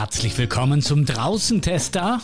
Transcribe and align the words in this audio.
Herzlich 0.00 0.38
willkommen 0.38 0.80
zum 0.80 1.04
Draußentester. 1.04 2.22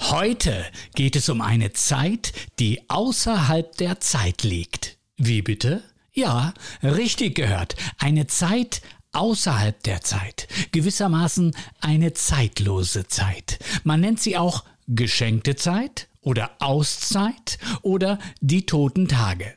Heute 0.00 0.64
geht 0.94 1.14
es 1.14 1.28
um 1.28 1.42
eine 1.42 1.74
Zeit, 1.74 2.32
die 2.58 2.88
außerhalb 2.88 3.76
der 3.76 4.00
Zeit 4.00 4.44
liegt. 4.44 4.96
Wie 5.18 5.42
bitte? 5.42 5.82
Ja, 6.14 6.54
richtig 6.82 7.34
gehört. 7.34 7.76
Eine 7.98 8.28
Zeit 8.28 8.80
außerhalb 9.12 9.82
der 9.82 10.00
Zeit. 10.00 10.48
Gewissermaßen 10.72 11.54
eine 11.82 12.14
zeitlose 12.14 13.08
Zeit. 13.08 13.58
Man 13.84 14.00
nennt 14.00 14.20
sie 14.20 14.38
auch 14.38 14.64
geschenkte 14.86 15.54
Zeit 15.54 16.08
oder 16.22 16.52
Auszeit 16.60 17.58
oder 17.82 18.18
die 18.40 18.64
toten 18.64 19.06
Tage. 19.06 19.54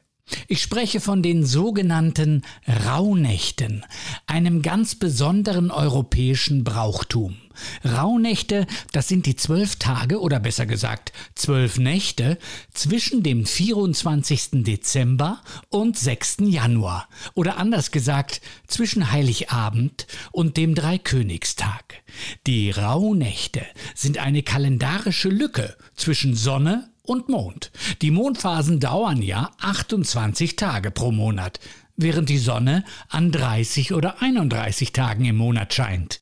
Ich 0.50 0.62
spreche 0.62 1.00
von 1.00 1.24
den 1.24 1.46
sogenannten 1.46 2.44
Rauhnächten, 2.86 3.86
einem 4.28 4.62
ganz 4.62 4.96
besonderen 4.96 5.72
europäischen 5.72 6.66
Brauchtum. 6.66 7.38
Rauhnächte, 7.86 8.68
das 8.92 9.08
sind 9.08 9.26
die 9.26 9.36
zwölf 9.36 9.76
Tage 9.78 10.20
oder 10.20 10.40
besser 10.40 10.66
gesagt 10.66 11.12
zwölf 11.36 11.78
Nächte 11.78 12.38
zwischen 12.74 13.24
dem 13.24 13.46
24. 13.46 14.64
Dezember 14.64 15.42
und 15.70 15.98
6. 15.98 16.38
Januar 16.42 17.08
oder 17.34 17.58
anders 17.58 17.92
gesagt 17.92 18.42
zwischen 18.68 19.12
Heiligabend 19.12 20.08
und 20.32 20.58
dem 20.58 20.76
Dreikönigstag. 20.76 22.02
Die 22.48 22.72
Rauhnächte 22.72 23.66
sind 23.96 24.18
eine 24.18 24.44
kalendarische 24.44 25.30
Lücke 25.30 25.76
zwischen 25.96 26.36
Sonne 26.36 26.90
und 27.04 27.30
Mond. 27.30 27.72
Die 28.02 28.12
Mondphasen 28.12 28.80
dauern 28.80 29.22
ja 29.22 29.52
28 29.60 30.56
Tage 30.56 30.92
pro 30.92 31.12
Monat, 31.12 31.60
während 31.98 32.30
die 32.30 32.38
Sonne 32.38 32.84
an 33.10 33.32
30 33.32 33.94
oder 33.94 34.22
31 34.22 34.94
Tagen 34.94 35.26
im 35.26 35.38
Monat 35.38 35.74
scheint. 35.74 36.22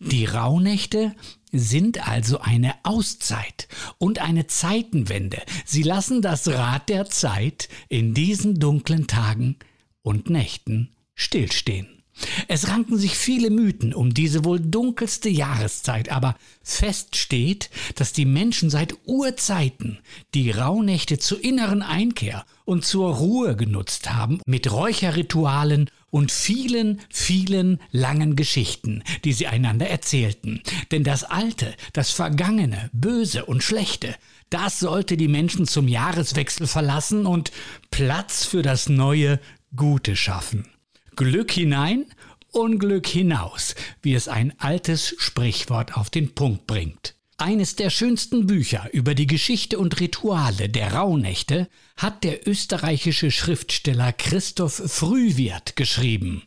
Die 0.00 0.24
Rauhnächte 0.24 1.14
sind 1.52 2.08
also 2.08 2.40
eine 2.40 2.74
Auszeit 2.84 3.68
und 3.98 4.18
eine 4.18 4.46
Zeitenwende. 4.46 5.42
Sie 5.66 5.82
lassen 5.82 6.22
das 6.22 6.48
Rad 6.48 6.88
der 6.88 7.10
Zeit 7.10 7.68
in 7.90 8.14
diesen 8.14 8.58
dunklen 8.58 9.06
Tagen 9.06 9.56
und 10.00 10.30
Nächten 10.30 10.88
stillstehen. 11.14 12.00
Es 12.48 12.68
ranken 12.68 12.98
sich 12.98 13.14
viele 13.14 13.50
Mythen 13.50 13.94
um 13.94 14.14
diese 14.14 14.44
wohl 14.44 14.60
dunkelste 14.60 15.28
Jahreszeit, 15.28 16.10
aber 16.10 16.34
fest 16.62 17.16
steht, 17.16 17.70
dass 17.94 18.12
die 18.14 18.26
Menschen 18.26 18.70
seit 18.70 18.94
Urzeiten 19.04 19.98
die 20.34 20.50
Rauhnächte 20.50 21.18
zur 21.18 21.42
inneren 21.42 21.82
Einkehr 21.82 22.44
und 22.64 22.86
zur 22.86 23.16
Ruhe 23.16 23.54
genutzt 23.54 24.12
haben, 24.12 24.40
mit 24.46 24.70
Räucherritualen 24.70 25.90
und 26.10 26.32
vielen, 26.32 27.00
vielen 27.08 27.80
langen 27.90 28.36
Geschichten, 28.36 29.02
die 29.24 29.32
sie 29.32 29.46
einander 29.46 29.88
erzählten. 29.88 30.62
Denn 30.90 31.04
das 31.04 31.24
Alte, 31.24 31.74
das 31.92 32.10
Vergangene, 32.10 32.90
Böse 32.92 33.44
und 33.44 33.62
Schlechte, 33.62 34.14
das 34.50 34.80
sollte 34.80 35.16
die 35.16 35.28
Menschen 35.28 35.66
zum 35.66 35.86
Jahreswechsel 35.86 36.66
verlassen 36.66 37.26
und 37.26 37.52
Platz 37.90 38.44
für 38.44 38.62
das 38.62 38.88
Neue, 38.88 39.40
Gute 39.76 40.16
schaffen. 40.16 40.66
Glück 41.14 41.52
hinein, 41.52 42.06
Unglück 42.50 43.06
hinaus, 43.06 43.76
wie 44.02 44.14
es 44.14 44.26
ein 44.26 44.52
altes 44.58 45.14
Sprichwort 45.18 45.96
auf 45.96 46.10
den 46.10 46.34
Punkt 46.34 46.66
bringt. 46.66 47.14
Eines 47.40 47.74
der 47.74 47.88
schönsten 47.88 48.46
Bücher 48.46 48.90
über 48.92 49.14
die 49.14 49.26
Geschichte 49.26 49.78
und 49.78 49.98
Rituale 49.98 50.68
der 50.68 50.92
Rauhnächte 50.92 51.70
hat 51.96 52.22
der 52.22 52.46
österreichische 52.46 53.30
Schriftsteller 53.30 54.12
Christoph 54.12 54.74
Frühwirt 54.74 55.74
geschrieben. 55.74 56.42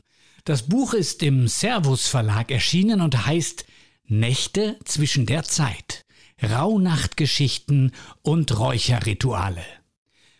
Das 0.45 0.69
Buch 0.69 0.93
ist 0.93 1.23
im 1.23 1.47
Servus 1.47 2.05
Verlag 2.05 2.51
erschienen 2.51 3.01
und 3.01 3.25
heißt 3.25 3.65
Nächte 4.05 4.77
zwischen 4.85 5.25
der 5.25 5.41
Zeit. 5.41 6.05
Rauhnachtgeschichten 6.43 7.91
und 8.21 8.59
Räucherrituale. 8.59 9.65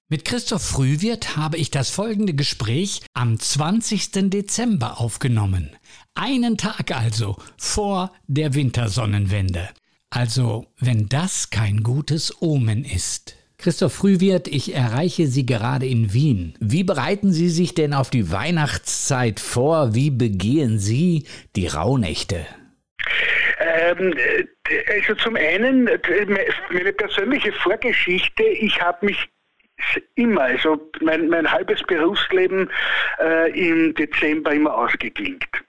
Mit 0.08 0.24
Christoph 0.24 0.62
Frühwirt 0.64 1.36
habe 1.36 1.58
ich 1.58 1.72
das 1.72 1.90
folgende 1.90 2.36
Gespräch 2.36 3.02
am 3.16 3.40
20. 3.40 4.30
Dezember 4.30 5.02
aufgenommen. 5.02 5.76
Einen 6.14 6.58
Tag 6.58 6.92
also 6.92 7.38
vor 7.58 8.12
der 8.28 8.54
Wintersonnenwende. 8.54 9.70
Also, 10.16 10.68
wenn 10.80 11.10
das 11.10 11.50
kein 11.50 11.82
gutes 11.82 12.40
Omen 12.40 12.86
ist. 12.86 13.36
Christoph 13.58 13.94
Frühwirt, 13.94 14.48
ich 14.48 14.76
erreiche 14.76 15.26
Sie 15.26 15.44
gerade 15.44 15.88
in 15.88 16.14
Wien. 16.14 16.54
Wie 16.60 16.84
bereiten 16.84 17.32
Sie 17.32 17.50
sich 17.50 17.74
denn 17.74 17.96
auf 17.96 18.12
die 18.12 18.32
Weihnachtszeit 18.32 19.40
vor? 19.40 19.96
Wie 19.96 20.12
begehen 20.12 20.78
Sie 20.78 21.26
die 21.56 21.66
Rauhnächte? 21.66 22.46
Ähm, 23.60 24.14
also 24.88 25.16
zum 25.16 25.36
einen 25.36 25.86
meine 26.70 26.94
persönliche 26.94 27.52
Vorgeschichte. 27.52 28.44
Ich 28.44 28.80
habe 28.80 29.08
mich 29.08 29.28
immer, 30.14 30.42
also 30.42 30.92
mein, 31.02 31.28
mein 31.28 31.52
halbes 31.52 31.82
Berufsleben 31.82 32.70
äh, 33.20 33.50
im 33.60 33.96
Dezember 33.96 34.54
immer 34.54 34.78
ausgeklingt. 34.78 35.63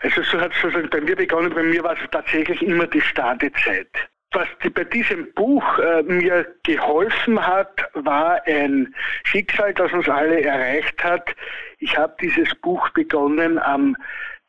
Also 0.00 0.22
so 0.22 0.40
hat 0.40 0.52
es 0.56 0.64
also 0.64 0.88
bei 0.88 1.00
mir 1.00 1.16
begonnen, 1.16 1.52
bei 1.54 1.62
mir 1.62 1.82
war 1.84 1.92
es 1.92 2.10
tatsächlich 2.10 2.62
immer 2.62 2.86
die 2.86 3.00
Startezeit. 3.00 3.90
Was 4.32 4.48
die, 4.62 4.70
bei 4.70 4.84
diesem 4.84 5.32
Buch 5.34 5.78
äh, 5.78 6.02
mir 6.04 6.46
geholfen 6.62 7.44
hat, 7.44 7.84
war 7.94 8.40
ein 8.46 8.94
Schicksal, 9.24 9.74
das 9.74 9.92
uns 9.92 10.08
alle 10.08 10.42
erreicht 10.42 11.02
hat. 11.02 11.34
Ich 11.78 11.96
habe 11.98 12.14
dieses 12.20 12.54
Buch 12.56 12.88
begonnen 12.90 13.58
am 13.58 13.96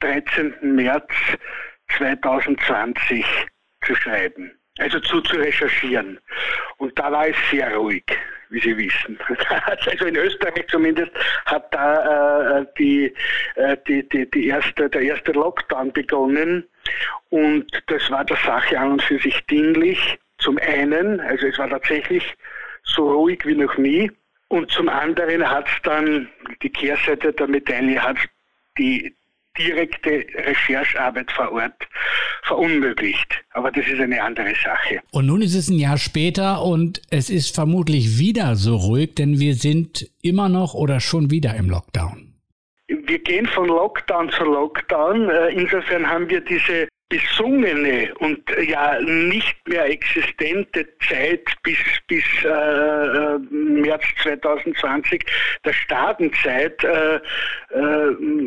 13. 0.01 0.53
März 0.61 1.11
2020 1.97 3.25
zu 3.83 3.95
schreiben, 3.95 4.51
also 4.81 4.99
zu, 4.99 5.21
zu 5.21 5.37
recherchieren. 5.37 6.19
Und 6.77 6.97
da 6.97 7.11
war 7.11 7.27
es 7.27 7.35
sehr 7.49 7.75
ruhig 7.75 8.03
wie 8.51 8.59
Sie 8.59 8.77
wissen. 8.77 9.17
also 9.85 10.05
in 10.05 10.15
Österreich 10.15 10.67
zumindest 10.67 11.11
hat 11.45 11.73
da 11.73 12.59
äh, 12.59 12.65
die, 12.77 13.13
äh, 13.55 13.77
die, 13.87 14.07
die, 14.09 14.29
die 14.29 14.47
erste, 14.47 14.89
der 14.89 15.01
erste 15.01 15.31
Lockdown 15.31 15.91
begonnen 15.91 16.67
und 17.29 17.65
das 17.87 18.09
war 18.11 18.25
der 18.25 18.37
Sache 18.37 18.77
an 18.77 18.93
und 18.93 19.01
für 19.01 19.19
sich 19.19 19.39
dienlich. 19.47 20.19
Zum 20.37 20.57
einen, 20.57 21.19
also 21.21 21.47
es 21.47 21.57
war 21.57 21.69
tatsächlich 21.69 22.35
so 22.83 23.11
ruhig 23.11 23.45
wie 23.45 23.55
noch 23.55 23.77
nie 23.77 24.11
und 24.49 24.69
zum 24.71 24.89
anderen 24.89 25.49
hat 25.49 25.67
es 25.67 25.81
dann, 25.83 26.27
die 26.61 26.69
Kehrseite 26.69 27.31
der 27.31 27.47
Medaille 27.47 28.01
hat 28.01 28.17
die 28.77 29.15
direkte 29.63 30.25
Recherchearbeit 30.35 31.31
vor 31.31 31.51
Ort 31.51 31.87
verunmöglicht. 32.43 33.43
Aber 33.51 33.71
das 33.71 33.87
ist 33.87 33.99
eine 33.99 34.21
andere 34.21 34.53
Sache. 34.63 35.01
Und 35.11 35.25
nun 35.25 35.41
ist 35.41 35.55
es 35.55 35.69
ein 35.69 35.79
Jahr 35.79 35.97
später 35.97 36.63
und 36.63 37.01
es 37.09 37.29
ist 37.29 37.55
vermutlich 37.55 38.17
wieder 38.17 38.55
so 38.55 38.75
ruhig, 38.75 39.15
denn 39.15 39.39
wir 39.39 39.55
sind 39.55 40.09
immer 40.21 40.49
noch 40.49 40.73
oder 40.73 40.99
schon 40.99 41.31
wieder 41.31 41.55
im 41.55 41.69
Lockdown. 41.69 42.30
Wir 43.11 43.19
gehen 43.19 43.45
von 43.45 43.67
Lockdown 43.67 44.29
zu 44.29 44.45
Lockdown. 44.45 45.29
Äh, 45.29 45.49
insofern 45.49 46.09
haben 46.09 46.29
wir 46.29 46.39
diese 46.39 46.87
besungene 47.09 48.09
und 48.19 48.49
äh, 48.51 48.61
ja 48.61 49.01
nicht 49.01 49.67
mehr 49.67 49.83
existente 49.83 50.87
Zeit 51.09 51.45
bis, 51.61 51.77
bis 52.07 52.23
äh, 52.45 52.47
äh 52.47 53.37
März 53.49 54.03
2020 54.23 55.25
der 55.65 55.73
Staatenzeit 55.73 56.81
äh, 56.85 57.19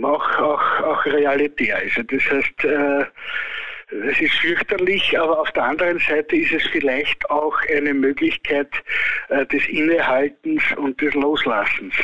auch, 0.02 0.38
auch, 0.38 0.80
auch 0.80 1.04
realitär. 1.04 1.76
Also 1.76 2.02
das 2.04 2.22
heißt, 2.30 2.64
es 4.08 4.18
ist 4.18 4.34
fürchterlich, 4.36 5.18
aber 5.20 5.40
auf 5.40 5.52
der 5.52 5.64
anderen 5.64 5.98
Seite 5.98 6.36
ist 6.36 6.52
es 6.52 6.66
vielleicht 6.68 7.28
auch 7.28 7.54
eine 7.70 7.92
Möglichkeit 7.92 8.70
des 9.28 9.68
Innehaltens 9.68 10.62
und 10.78 10.98
des 11.02 11.12
Loslassens 11.12 11.94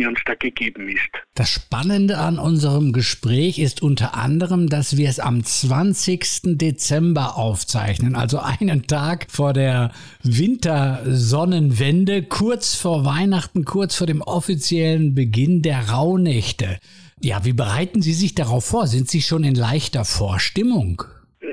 die 0.00 0.06
uns 0.06 0.20
da 0.24 0.34
gegeben 0.34 0.88
ist. 0.88 1.10
Das 1.34 1.50
Spannende 1.50 2.18
an 2.18 2.38
unserem 2.38 2.92
Gespräch 2.92 3.58
ist 3.58 3.82
unter 3.82 4.16
anderem, 4.16 4.68
dass 4.68 4.96
wir 4.96 5.08
es 5.08 5.20
am 5.20 5.44
20. 5.44 6.58
Dezember 6.58 7.36
aufzeichnen, 7.36 8.16
also 8.16 8.38
einen 8.38 8.86
Tag 8.86 9.26
vor 9.30 9.52
der 9.52 9.92
Wintersonnenwende, 10.22 12.22
kurz 12.22 12.74
vor 12.74 13.04
Weihnachten, 13.04 13.64
kurz 13.64 13.96
vor 13.96 14.06
dem 14.06 14.22
offiziellen 14.22 15.14
Beginn 15.14 15.62
der 15.62 15.90
Rauhnächte. 15.90 16.78
Ja, 17.20 17.44
wie 17.44 17.52
bereiten 17.52 18.00
Sie 18.00 18.14
sich 18.14 18.34
darauf 18.34 18.64
vor? 18.64 18.86
Sind 18.86 19.10
Sie 19.10 19.20
schon 19.20 19.44
in 19.44 19.54
leichter 19.54 20.06
Vorstimmung? 20.06 21.04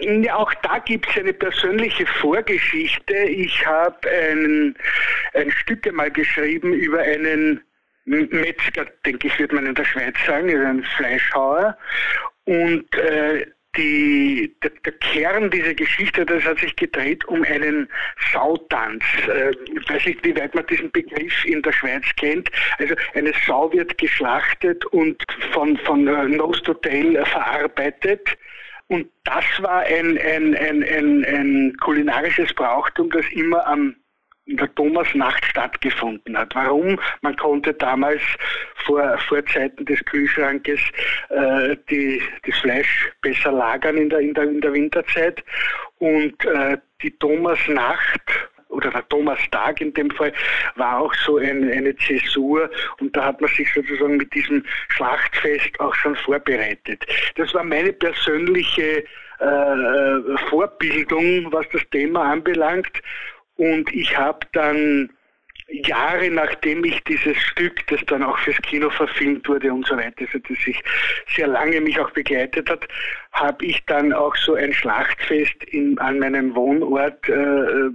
Ja, 0.02 0.38
auch 0.38 0.54
da 0.64 0.80
gibt 0.80 1.08
es 1.10 1.18
eine 1.18 1.34
persönliche 1.34 2.06
Vorgeschichte. 2.06 3.14
Ich 3.14 3.66
habe 3.66 3.98
ein, 4.10 4.76
ein 5.34 5.52
Stück 5.52 5.88
einmal 5.88 6.12
geschrieben 6.12 6.74
über 6.74 7.00
einen 7.00 7.62
Metzger, 8.08 8.86
denke 9.06 9.28
ich, 9.28 9.38
wird 9.38 9.52
man 9.52 9.66
in 9.66 9.76
der 9.76 9.86
Schweiz 9.86 10.16
sagen, 10.26 10.50
ist 10.50 10.64
ein 10.64 10.84
Fleischhauer. 10.96 11.78
Und 12.46 12.96
äh, 12.96 13.46
die, 13.76 14.56
der, 14.64 14.72
der, 14.86 14.94
Kern 14.94 15.52
dieser 15.52 15.74
Geschichte, 15.74 16.26
das 16.26 16.44
hat 16.46 16.60
sich 16.60 16.76
gedreht 16.76 17.26
um 17.26 17.44
einen 17.44 17.90
Sautanz. 18.32 19.04
Äh, 19.28 19.52
ich 19.78 19.90
weiß 19.90 20.06
nicht, 20.06 20.26
wie 20.26 20.36
weit 20.36 20.56
man 20.56 20.66
diesen 20.68 20.90
Begriff 20.92 21.46
in 21.46 21.62
der 21.62 21.74
Schweiz 21.74 22.06
kennt. 22.16 22.50
Also 22.80 22.96
eine 23.14 23.34
Sau 23.46 23.72
wird 23.74 23.98
geschlachtet 23.98 24.86
und 24.86 25.22
von, 25.52 25.78
von 25.78 26.08
äh, 26.08 26.26
Nose 26.30 26.64
to 26.64 26.74
Tail 26.76 27.24
verarbeitet 27.26 28.38
Und 28.88 29.10
das 29.26 29.44
war 29.60 29.82
ein, 29.82 30.18
ein, 30.18 30.56
ein, 30.56 30.84
ein, 30.84 31.26
ein 31.26 31.78
kulinarisches 31.82 32.54
Brauchtum, 32.54 33.10
das 33.10 33.26
immer 33.32 33.68
am 33.68 33.96
in 34.48 34.58
der 34.58 34.74
Thomasnacht 34.76 35.46
stattgefunden 35.46 36.38
hat. 36.38 36.56
Warum? 36.56 37.00
Man 37.22 37.36
konnte 37.36 37.74
damals 37.74 38.22
vor, 38.86 39.18
vor 39.28 39.46
Zeiten 39.46 39.86
des 39.86 40.04
Kühlschrankes 40.06 40.80
äh, 41.30 41.76
die, 41.90 42.22
das 42.46 42.58
Fleisch 42.60 43.12
besser 43.22 43.52
lagern 43.52 43.98
in 43.98 44.10
der, 44.10 44.20
in 44.20 44.34
der, 44.34 44.44
in 44.46 44.62
der 44.62 44.74
Winterzeit 44.74 45.44
und 46.00 46.44
äh, 46.46 46.78
die 47.02 47.12
Thomasnacht 47.12 48.22
oder 48.70 48.92
der 48.92 49.08
Thomas-Tag 49.10 49.82
in 49.82 49.94
dem 49.94 50.12
Fall, 50.12 50.34
war 50.76 51.00
auch 51.00 51.14
so 51.14 51.38
ein, 51.38 51.72
eine 51.72 51.96
Zäsur 51.96 52.70
und 53.00 53.16
da 53.16 53.26
hat 53.26 53.42
man 53.42 53.50
sich 53.52 53.72
sozusagen 53.74 54.18
mit 54.18 54.34
diesem 54.34 54.64
Schlachtfest 54.90 55.80
auch 55.80 55.96
schon 55.96 56.16
vorbereitet. 56.16 57.06
Das 57.36 57.54
war 57.54 57.64
meine 57.64 57.94
persönliche 57.94 59.04
äh, 59.40 60.38
Vorbildung, 60.50 61.52
was 61.52 61.66
das 61.72 61.82
Thema 61.92 62.32
anbelangt 62.32 63.02
und 63.58 63.94
ich 63.94 64.18
habe 64.18 64.40
dann 64.54 65.10
Jahre 65.70 66.30
nachdem 66.30 66.86
ich 66.86 67.04
dieses 67.04 67.38
Stück, 67.38 67.86
das 67.88 68.00
dann 68.08 68.24
auch 68.24 68.38
fürs 68.40 68.58
Kino 68.62 68.90
verfilmt 68.90 69.48
wurde 69.50 69.74
und 69.74 69.86
so 69.86 69.98
weiter, 69.98 70.22
also 70.22 70.40
das 70.40 70.58
sich 70.64 70.82
sehr 71.36 71.48
lange 71.48 71.82
mich 71.82 72.00
auch 72.00 72.12
begleitet 72.12 72.70
hat, 72.70 72.88
habe 73.34 73.66
ich 73.66 73.84
dann 73.86 74.14
auch 74.14 74.36
so 74.38 74.56
ein 74.56 74.72
Schlachtfest 74.72 75.64
in, 75.66 75.98
an 76.00 76.20
meinem 76.20 76.56
Wohnort 76.56 77.28
äh, 77.28 77.90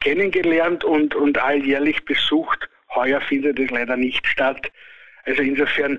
kennengelernt 0.00 0.84
und, 0.84 1.14
und 1.16 1.36
alljährlich 1.38 2.04
besucht. 2.04 2.68
Heuer 2.94 3.20
findet 3.20 3.58
es 3.58 3.70
leider 3.70 3.96
nicht 3.96 4.24
statt. 4.26 4.70
Also 5.24 5.42
insofern 5.42 5.98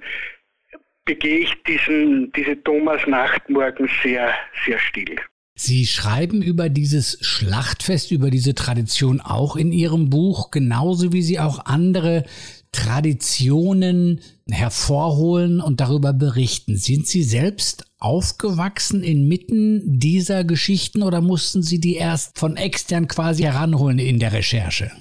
begehe 1.05 1.39
ich 1.39 1.63
diesen, 1.63 2.31
diese 2.33 2.61
Thomas-Nacht 2.63 3.49
morgen 3.49 3.89
sehr, 4.01 4.33
sehr 4.65 4.79
still. 4.79 5.17
Sie 5.55 5.85
schreiben 5.85 6.41
über 6.41 6.69
dieses 6.69 7.17
Schlachtfest, 7.21 8.11
über 8.11 8.31
diese 8.31 8.55
Tradition 8.55 9.21
auch 9.21 9.55
in 9.55 9.71
Ihrem 9.71 10.09
Buch, 10.09 10.49
genauso 10.49 11.13
wie 11.13 11.21
Sie 11.21 11.39
auch 11.39 11.65
andere 11.65 12.23
Traditionen 12.71 14.19
hervorholen 14.49 15.61
und 15.61 15.79
darüber 15.79 16.11
berichten. 16.11 16.75
Sind 16.77 17.07
Sie 17.07 17.23
selbst 17.23 17.85
aufgewachsen 17.99 19.03
inmitten 19.03 19.99
dieser 19.99 20.43
Geschichten 20.43 21.03
oder 21.03 21.21
mussten 21.21 21.61
Sie 21.61 21.79
die 21.79 21.95
erst 21.95 22.37
von 22.37 22.57
extern 22.57 23.07
quasi 23.07 23.43
heranholen 23.43 23.99
in 23.99 24.19
der 24.19 24.33
Recherche? 24.33 24.91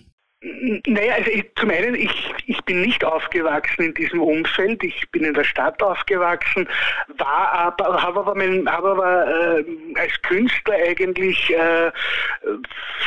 Naja, 0.87 1.15
also 1.15 1.31
ich, 1.31 1.45
zum 1.55 1.71
einen, 1.71 1.95
ich, 1.95 2.35
ich 2.47 2.61
bin 2.65 2.81
nicht 2.81 3.05
aufgewachsen 3.05 3.85
in 3.85 3.95
diesem 3.95 4.21
Umfeld. 4.21 4.83
Ich 4.83 5.09
bin 5.13 5.25
in 5.25 5.35
der 5.35 5.45
Stadt 5.45 5.81
aufgewachsen, 5.81 6.69
war 7.19 7.53
aber, 7.53 8.03
habe 8.03 8.21
aber, 8.21 8.35
mein, 8.35 8.69
hab 8.69 8.85
aber 8.85 9.61
äh, 9.61 9.65
als 9.95 10.21
Künstler 10.23 10.75
eigentlich 10.75 11.49
äh, 11.51 11.93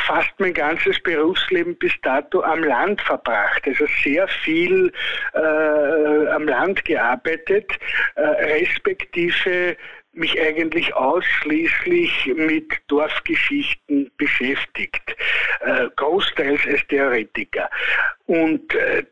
fast 0.06 0.32
mein 0.38 0.54
ganzes 0.54 0.98
Berufsleben 1.02 1.76
bis 1.76 1.92
dato 2.02 2.42
am 2.42 2.64
Land 2.64 3.02
verbracht. 3.02 3.62
Also 3.66 3.84
sehr 4.02 4.26
viel 4.28 4.90
äh, 5.34 6.28
am 6.28 6.48
Land 6.48 6.86
gearbeitet, 6.86 7.70
äh, 8.14 8.22
respektive 8.22 9.76
mich 10.16 10.40
eigentlich 10.40 10.94
ausschließlich 10.94 12.32
mit 12.34 12.72
Dorfgeschichten 12.88 14.10
beschäftigt, 14.16 15.16
äh, 15.60 15.88
großteils 15.96 16.60
als 16.66 16.86
Theoretiker. 16.88 17.70
Und 18.26 18.74
äh, 18.74 19.04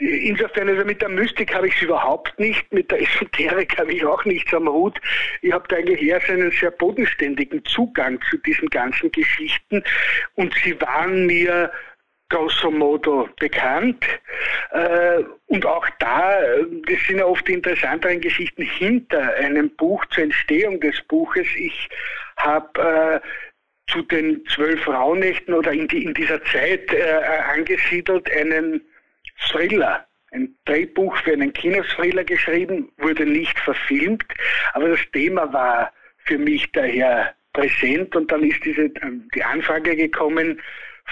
Insofern, 0.00 0.66
also 0.70 0.82
mit 0.86 1.02
der 1.02 1.10
Mystik 1.10 1.54
habe 1.54 1.68
ich 1.68 1.76
es 1.76 1.82
überhaupt 1.82 2.38
nicht, 2.40 2.72
mit 2.72 2.90
der 2.90 3.02
Esoterik 3.02 3.76
habe 3.76 3.92
ich 3.92 4.02
auch 4.02 4.24
nichts 4.24 4.54
am 4.54 4.66
Hut. 4.66 4.98
Ich 5.42 5.52
habe 5.52 5.68
da 5.68 5.76
eigentlich 5.76 6.00
eher 6.00 6.22
einen 6.26 6.50
sehr 6.52 6.70
bodenständigen 6.70 7.62
Zugang 7.66 8.18
zu 8.30 8.38
diesen 8.38 8.70
ganzen 8.70 9.12
Geschichten 9.12 9.84
und 10.36 10.54
sie 10.64 10.80
waren 10.80 11.26
mir 11.26 11.70
grosso 12.30 12.70
modo 12.70 13.28
bekannt. 13.38 14.04
Äh, 14.70 15.22
und 15.48 15.66
auch 15.66 15.86
da, 15.98 16.40
das 16.86 16.98
sind 17.06 17.18
ja 17.18 17.26
oft 17.26 17.46
die 17.46 17.54
interessanteren 17.54 18.20
Geschichten 18.20 18.62
hinter 18.62 19.34
einem 19.34 19.68
Buch 19.76 20.04
zur 20.06 20.24
Entstehung 20.24 20.80
des 20.80 21.00
Buches. 21.02 21.46
Ich 21.56 21.88
habe 22.38 23.20
äh, 23.22 23.90
zu 23.90 24.02
den 24.02 24.44
zwölf 24.46 24.86
Rauhnächten 24.86 25.52
oder 25.52 25.72
in, 25.72 25.88
die, 25.88 26.04
in 26.04 26.14
dieser 26.14 26.42
Zeit 26.44 26.92
äh, 26.92 27.20
angesiedelt 27.52 28.30
einen 28.32 28.80
Thriller, 29.48 30.06
ein 30.30 30.54
Drehbuch 30.64 31.16
für 31.18 31.32
einen 31.32 31.52
Kinothriller 31.52 32.24
geschrieben, 32.24 32.92
wurde 32.98 33.26
nicht 33.26 33.58
verfilmt, 33.58 34.24
aber 34.74 34.90
das 34.90 35.00
Thema 35.12 35.52
war 35.52 35.92
für 36.24 36.38
mich 36.38 36.70
daher 36.72 37.34
präsent 37.52 38.14
und 38.14 38.30
dann 38.30 38.44
ist 38.44 38.64
diese, 38.64 38.90
die 39.34 39.42
Anfrage 39.42 39.96
gekommen, 39.96 40.60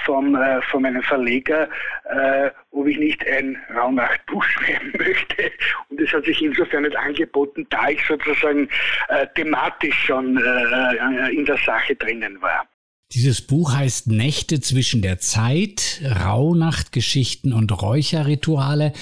vom, 0.05 0.35
äh, 0.35 0.61
von 0.63 0.83
meinem 0.83 1.03
Verleger, 1.03 1.69
äh, 2.05 2.51
ob 2.71 2.87
ich 2.87 2.99
nicht 2.99 3.27
ein 3.27 3.57
Raumacht-Buch 3.75 4.45
schreiben 4.45 4.93
möchte. 4.99 5.51
Und 5.89 6.01
es 6.01 6.13
hat 6.13 6.25
sich 6.25 6.43
insofern 6.43 6.83
nicht 6.83 6.97
angeboten, 6.97 7.67
da 7.71 7.89
ich 7.89 8.05
sozusagen 8.07 8.69
äh, 9.09 9.27
thematisch 9.35 9.97
schon 10.05 10.37
äh, 10.37 11.31
in 11.31 11.45
der 11.45 11.59
Sache 11.59 11.95
drinnen 11.97 12.41
war. 12.41 12.67
Dieses 13.15 13.41
Buch 13.41 13.75
heißt 13.75 14.09
Nächte 14.09 14.61
zwischen 14.61 15.01
der 15.01 15.19
Zeit, 15.19 16.03
Rauhnachtgeschichten 16.05 17.55
und 17.55 17.81
Räucherrituale 17.81 18.93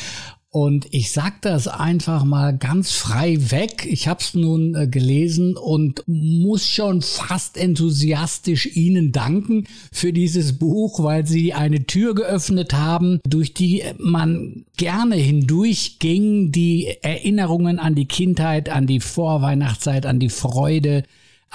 und 0.57 0.87
ich 0.91 1.13
sag 1.13 1.43
das 1.43 1.69
einfach 1.69 2.25
mal 2.25 2.57
ganz 2.57 2.93
frei 2.93 3.37
weg. 3.51 3.87
Ich 3.91 4.09
habe 4.09 4.21
es 4.21 4.33
nun 4.33 4.75
äh, 4.75 4.89
gelesen 4.89 5.55
und 5.55 6.03
muss 6.07 6.67
schon 6.67 7.03
fast 7.03 7.59
enthusiastisch 7.59 8.75
Ihnen 8.75 9.13
danken 9.13 9.67
für 9.93 10.15
dieses 10.15 10.55
Buch, 10.59 11.03
weil 11.03 11.27
Sie 11.27 11.53
eine 11.53 11.85
Tür 11.85 12.15
geöffnet 12.15 12.73
haben, 12.73 13.21
durch 13.29 13.53
die 13.53 13.83
man 13.99 14.65
gerne 14.79 15.17
hindurchging, 15.17 16.53
die 16.53 16.89
Erinnerungen 17.03 17.79
an 17.79 17.95
die 17.95 18.07
Kindheit, 18.07 18.71
an 18.71 18.87
die 18.87 19.01
Vorweihnachtszeit, 19.01 20.07
an 20.07 20.19
die 20.19 20.31
Freude, 20.31 21.03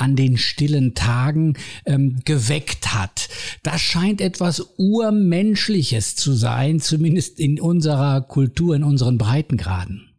an 0.01 0.15
den 0.15 0.37
stillen 0.37 0.95
Tagen 0.95 1.53
ähm, 1.85 2.21
geweckt 2.25 2.93
hat. 2.93 3.29
Das 3.63 3.81
scheint 3.81 4.19
etwas 4.19 4.73
Urmenschliches 4.77 6.15
zu 6.15 6.33
sein, 6.33 6.79
zumindest 6.79 7.39
in 7.39 7.61
unserer 7.61 8.21
Kultur, 8.21 8.75
in 8.75 8.83
unseren 8.83 9.17
Breitengraden. 9.17 10.10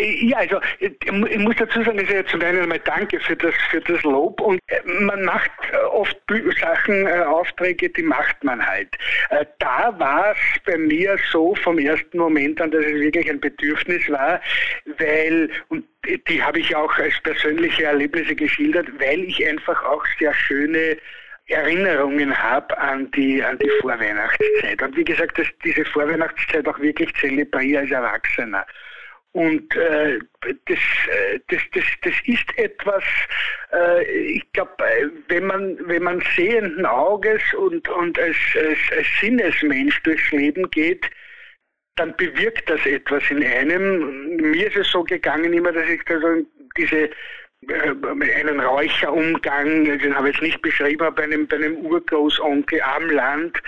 Äh, 0.00 0.26
ja, 0.26 0.38
also 0.38 0.60
ich 0.78 1.38
muss 1.38 1.56
dazu 1.56 1.82
sagen, 1.82 1.98
also 1.98 2.22
zum 2.24 2.42
einen 2.42 2.62
einmal 2.62 2.80
danke 2.80 3.20
für 3.20 3.36
das, 3.36 3.54
für 3.70 3.80
das 3.80 4.02
Lob 4.02 4.40
und 4.40 4.60
äh, 4.68 4.80
man 4.84 5.24
macht 5.24 5.50
äh, 5.72 5.76
oft 5.76 6.16
Sachen, 6.60 7.06
Aufträge, 7.08 7.88
die 7.90 8.02
macht 8.02 8.42
man 8.44 8.64
halt. 8.64 8.96
Da 9.58 9.94
war 9.98 10.32
es 10.32 10.62
bei 10.64 10.76
mir 10.78 11.16
so 11.30 11.54
vom 11.56 11.78
ersten 11.78 12.18
Moment 12.18 12.60
an, 12.60 12.70
dass 12.70 12.84
es 12.84 13.00
wirklich 13.00 13.28
ein 13.28 13.40
Bedürfnis 13.40 14.08
war, 14.08 14.40
weil, 14.98 15.50
und 15.68 15.84
die 16.28 16.42
habe 16.42 16.60
ich 16.60 16.74
auch 16.76 16.96
als 16.98 17.20
persönliche 17.22 17.84
Erlebnisse 17.84 18.36
geschildert, 18.36 18.86
weil 19.00 19.24
ich 19.24 19.44
einfach 19.46 19.82
auch 19.84 20.04
sehr 20.18 20.32
schöne 20.34 20.96
Erinnerungen 21.46 22.36
habe 22.36 22.78
an 22.78 23.10
die, 23.10 23.42
an 23.42 23.58
die 23.58 23.70
Vorweihnachtszeit. 23.80 24.80
Und 24.82 24.96
wie 24.96 25.04
gesagt, 25.04 25.38
dass 25.38 25.48
diese 25.64 25.84
Vorweihnachtszeit 25.84 26.66
auch 26.68 26.78
wirklich 26.78 27.12
zelebriere 27.16 27.80
als 27.80 27.90
Erwachsener. 27.90 28.64
Und 29.32 29.76
äh, 29.76 30.18
das, 30.40 30.78
äh, 31.08 31.38
das, 31.48 31.60
das, 31.72 31.84
das 32.02 32.14
ist 32.24 32.58
etwas, 32.58 33.04
äh, 33.72 34.02
ich 34.02 34.52
glaube, 34.52 34.72
wenn 35.28 35.46
man, 35.46 35.78
wenn 35.86 36.02
man 36.02 36.22
sehenden 36.34 36.84
Auges 36.84 37.40
und, 37.54 37.88
und 37.88 38.18
als, 38.18 38.36
als, 38.56 38.78
als 38.96 39.06
Sinnesmensch 39.20 40.02
durchs 40.02 40.32
Leben 40.32 40.68
geht, 40.70 41.08
dann 41.94 42.16
bewirkt 42.16 42.68
das 42.68 42.84
etwas 42.86 43.22
in 43.30 43.44
einem. 43.44 44.36
Mir 44.36 44.66
ist 44.66 44.76
es 44.76 44.90
so 44.90 45.04
gegangen 45.04 45.52
immer, 45.52 45.70
dass 45.70 45.88
ich 45.88 46.02
da 46.06 46.18
so 46.18 46.44
diese 46.76 47.10
einen 47.68 48.60
Räucherumgang, 48.60 49.84
den 49.84 50.14
habe 50.14 50.30
ich 50.30 50.36
jetzt 50.36 50.42
nicht 50.42 50.62
beschrieben, 50.62 51.06
bei 51.14 51.24
einem, 51.24 51.46
bei 51.46 51.56
einem 51.56 51.76
Urgroßonkel 51.76 52.80
am 52.80 53.10
Land, 53.10 53.58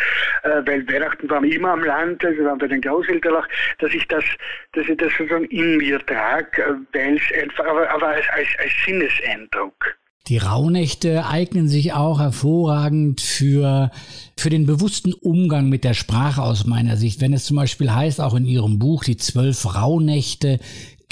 äh, 0.45 0.63
weil 0.65 0.89
Weihnachten 0.89 1.29
waren 1.29 1.45
immer 1.45 1.73
am 1.73 1.85
Land, 1.85 2.25
also 2.25 2.43
waren 2.45 2.59
bei 2.59 2.69
den 2.69 2.81
Großeltern 2.81 3.37
auch, 3.37 3.47
dass 3.79 3.93
ich 3.93 4.07
das, 4.09 4.25
dass 4.73 4.89
ich 4.89 4.97
das 4.97 5.13
sozusagen 5.19 5.45
in 5.47 5.77
mir 5.77 5.99
trage, 6.07 6.63
äh, 6.63 6.75
weil 6.93 7.17
es 7.17 7.43
einfach, 7.43 7.67
aber, 7.67 7.91
aber 7.91 8.09
als, 8.09 8.27
als, 8.31 8.49
als 8.59 8.73
Sinneseindruck. 8.87 9.97
Die 10.29 10.39
Rauhnächte 10.39 11.27
eignen 11.27 11.69
sich 11.69 11.95
auch 11.95 12.21
hervorragend 12.21 13.21
für, 13.21 13.91
für 14.37 14.51
den 14.51 14.67
bewussten 14.67 15.13
Umgang 15.15 15.69
mit 15.69 15.83
der 15.83 15.95
Sprache 15.95 16.43
aus 16.43 16.65
meiner 16.65 16.97
Sicht. 16.97 17.21
Wenn 17.21 17.33
es 17.33 17.45
zum 17.45 17.57
Beispiel 17.57 17.93
heißt, 17.93 18.21
auch 18.21 18.35
in 18.35 18.47
Ihrem 18.47 18.79
Buch, 18.79 19.03
die 19.03 19.17
zwölf 19.17 19.75
Rauhnächte 19.75 20.61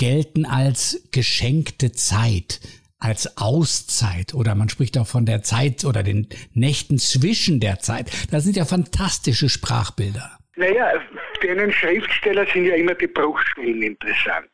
gelten 0.00 0.46
als 0.46 1.06
geschenkte 1.12 1.92
Zeit, 1.92 2.60
als 2.98 3.36
Auszeit 3.36 4.32
oder 4.32 4.54
man 4.54 4.70
spricht 4.70 4.96
auch 4.96 5.06
von 5.06 5.26
der 5.26 5.42
Zeit 5.42 5.84
oder 5.84 6.02
den 6.02 6.26
Nächten 6.54 6.98
zwischen 6.98 7.60
der 7.60 7.80
Zeit. 7.80 8.10
Das 8.30 8.44
sind 8.44 8.56
ja 8.56 8.64
fantastische 8.64 9.50
Sprachbilder. 9.50 10.38
Naja, 10.56 10.92
für 11.38 11.50
einen 11.50 11.70
Schriftsteller 11.70 12.46
sind 12.46 12.64
ja 12.64 12.76
immer 12.76 12.94
die 12.94 13.08
Bruchstellen 13.08 13.82
interessant. 13.82 14.50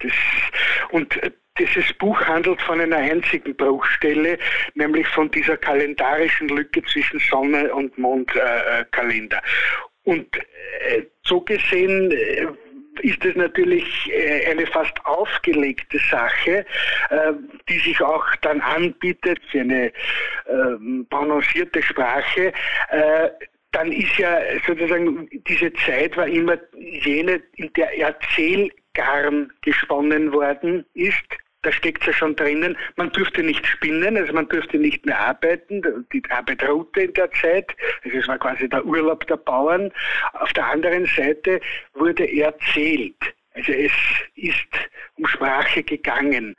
Das, 0.00 0.12
Und 0.90 1.22
äh, 1.22 1.30
dieses 1.60 1.92
Buch 1.94 2.20
handelt 2.20 2.60
von 2.62 2.80
einer 2.80 2.96
einzigen 2.96 3.56
Bruchstelle, 3.56 4.38
nämlich 4.74 5.06
von 5.08 5.30
dieser 5.30 5.56
kalendarischen 5.56 6.48
Lücke 6.48 6.82
zwischen 6.84 7.20
Sonne 7.20 7.72
und 7.72 7.96
Mondkalender. 7.96 9.36
Äh, 9.36 10.10
und 10.10 10.36
äh, 10.36 11.02
so 11.22 11.40
gesehen 11.42 12.10
äh, 12.10 12.46
ist 13.08 13.24
es 13.24 13.34
natürlich 13.36 14.10
äh, 14.12 14.50
eine 14.50 14.66
fast 14.66 14.94
aufgelegte 15.06 15.98
Sache, 16.10 16.66
äh, 17.10 17.32
die 17.68 17.78
sich 17.78 18.00
auch 18.02 18.26
dann 18.42 18.60
anbietet 18.60 19.40
für 19.50 19.60
eine 19.60 19.92
ähm, 20.48 21.06
balancierte 21.08 21.82
Sprache. 21.82 22.52
Äh, 22.90 23.30
dann 23.72 23.92
ist 23.92 24.16
ja 24.18 24.38
sozusagen 24.66 25.28
diese 25.46 25.72
Zeit 25.74 26.16
war 26.16 26.26
immer 26.26 26.56
jene, 26.76 27.42
in 27.56 27.72
der 27.74 27.98
Erzählgarn 27.98 29.52
gesponnen 29.62 30.32
worden 30.32 30.84
ist 30.94 31.26
da 31.68 31.72
steckt 31.72 32.06
ja 32.06 32.14
schon 32.14 32.34
drinnen, 32.34 32.78
man 32.96 33.10
dürfte 33.10 33.42
nicht 33.42 33.66
spinnen, 33.66 34.16
also 34.16 34.32
man 34.32 34.48
dürfte 34.48 34.78
nicht 34.78 35.04
mehr 35.04 35.18
arbeiten, 35.18 35.82
die 36.14 36.22
Arbeit 36.30 36.66
ruhte 36.66 37.02
in 37.02 37.12
der 37.12 37.30
Zeit, 37.32 37.76
also 38.04 38.16
es 38.16 38.26
war 38.26 38.38
quasi 38.38 38.68
der 38.70 38.84
Urlaub 38.86 39.26
der 39.26 39.36
Bauern. 39.36 39.92
Auf 40.32 40.50
der 40.54 40.66
anderen 40.66 41.04
Seite 41.04 41.60
wurde 41.92 42.24
erzählt, 42.24 43.16
also 43.52 43.72
es 43.72 43.92
ist 44.36 44.68
um 45.16 45.26
Sprache 45.26 45.82
gegangen. 45.82 46.56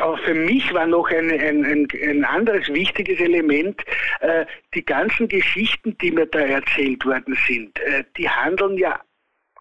Aber 0.00 0.18
für 0.18 0.34
mich 0.34 0.72
war 0.74 0.86
noch 0.86 1.08
ein, 1.10 1.30
ein, 1.30 1.64
ein, 1.64 1.88
ein 2.02 2.24
anderes 2.24 2.68
wichtiges 2.68 3.20
Element, 3.20 3.80
äh, 4.20 4.44
die 4.74 4.84
ganzen 4.84 5.28
Geschichten, 5.28 5.96
die 5.98 6.10
mir 6.10 6.26
da 6.26 6.40
erzählt 6.40 7.04
worden 7.04 7.38
sind, 7.46 7.78
äh, 7.80 8.02
die 8.16 8.28
handeln 8.28 8.76
ja 8.76 9.00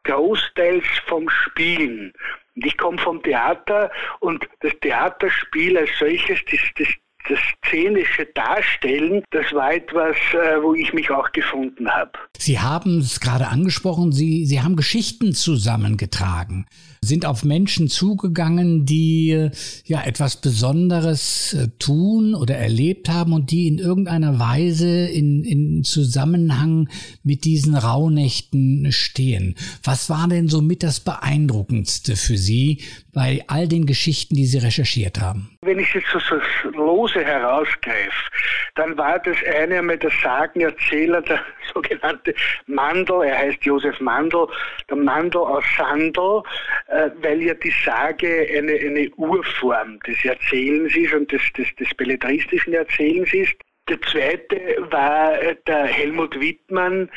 großteils 0.06 0.86
vom 1.06 1.30
Spielen. 1.30 2.14
Und 2.58 2.66
ich 2.66 2.76
komme 2.76 2.98
vom 2.98 3.22
Theater 3.22 3.92
und 4.20 4.50
das 4.62 4.74
Theaterspiel 4.82 5.78
als 5.78 5.92
solches, 6.00 6.44
das, 6.50 6.60
das, 6.76 6.88
das 7.30 7.40
szenische 7.66 8.26
Darstellen, 8.34 9.24
das 9.32 9.52
war 9.54 9.74
etwas, 9.74 10.16
äh, 10.34 10.62
wo 10.62 10.74
ich 10.74 10.94
mich 10.94 11.10
auch 11.12 11.32
gefunden 11.32 11.90
habe. 11.90 12.12
Sie 12.38 12.60
haben 12.60 13.00
es 13.00 13.20
gerade 13.20 13.48
angesprochen, 13.48 14.12
Sie, 14.12 14.46
Sie 14.46 14.62
haben 14.62 14.76
Geschichten 14.76 15.34
zusammengetragen 15.34 16.66
sind 17.08 17.26
auf 17.26 17.44
Menschen 17.44 17.88
zugegangen, 17.88 18.86
die 18.86 19.32
äh, 19.32 19.52
ja 19.86 20.04
etwas 20.04 20.38
Besonderes 20.42 21.54
äh, 21.54 21.70
tun 21.80 22.36
oder 22.36 22.56
erlebt 22.56 23.10
haben 23.10 23.34
und 23.34 23.52
die 23.52 23.68
in 23.68 23.80
irgendeiner 23.80 24.40
Weise 24.40 24.88
in, 24.88 25.44
in 25.44 25.84
Zusammenhang 25.84 26.90
mit 27.24 27.46
diesen 27.46 27.76
Rauhnächten 27.76 28.92
stehen. 28.92 29.56
Was 29.84 30.10
war 30.10 30.28
denn 30.28 30.50
so 30.50 30.62
mit 30.62 30.84
das 30.84 31.00
Beeindruckendste 31.00 32.16
für 32.16 32.38
Sie 32.38 32.82
bei 33.18 33.44
all 33.48 33.68
den 33.68 33.88
Geschichten, 33.88 34.36
die 34.36 34.46
Sie 34.46 34.60
recherchiert 34.60 35.20
haben? 35.20 35.58
Wenn 35.64 35.80
ich 35.80 35.92
jetzt 35.92 36.06
so, 36.12 36.70
lose 36.70 37.26
herausgreife, 37.26 38.30
dann 38.76 38.96
war 38.96 39.18
das 39.18 39.36
eine 39.60 39.80
einmal 39.80 39.98
der 39.98 40.12
Sagenerzähler, 40.22 41.24
der 41.24 41.40
sogenannte 41.74 42.36
Mandel, 42.68 43.24
er 43.24 43.40
heißt 43.40 43.66
Josef 43.66 44.00
Mandel, 44.02 44.46
der 44.88 44.98
Mandel 44.98 45.42
aus 45.42 45.64
Sandel, 45.76 46.44
äh, 46.90 47.10
weil 47.24 47.42
ja 47.42 47.56
die 47.56 47.74
Sage 47.84 48.48
eine, 48.56 48.74
eine 48.74 49.10
Urform 49.16 50.00
des 50.02 50.24
Erzählens 50.24 50.96
ist 50.96 51.12
und 51.12 51.32
des, 51.32 51.42
des, 51.58 51.76
des 51.78 51.92
belletristischen 51.96 52.74
Erzählens 52.74 53.34
ist. 53.34 53.56
Der 53.90 54.00
zweite 54.04 54.62
war 54.92 55.42
äh, 55.42 55.56
der 55.66 55.86
Helmut 55.86 56.40
Wittmann, 56.40 57.10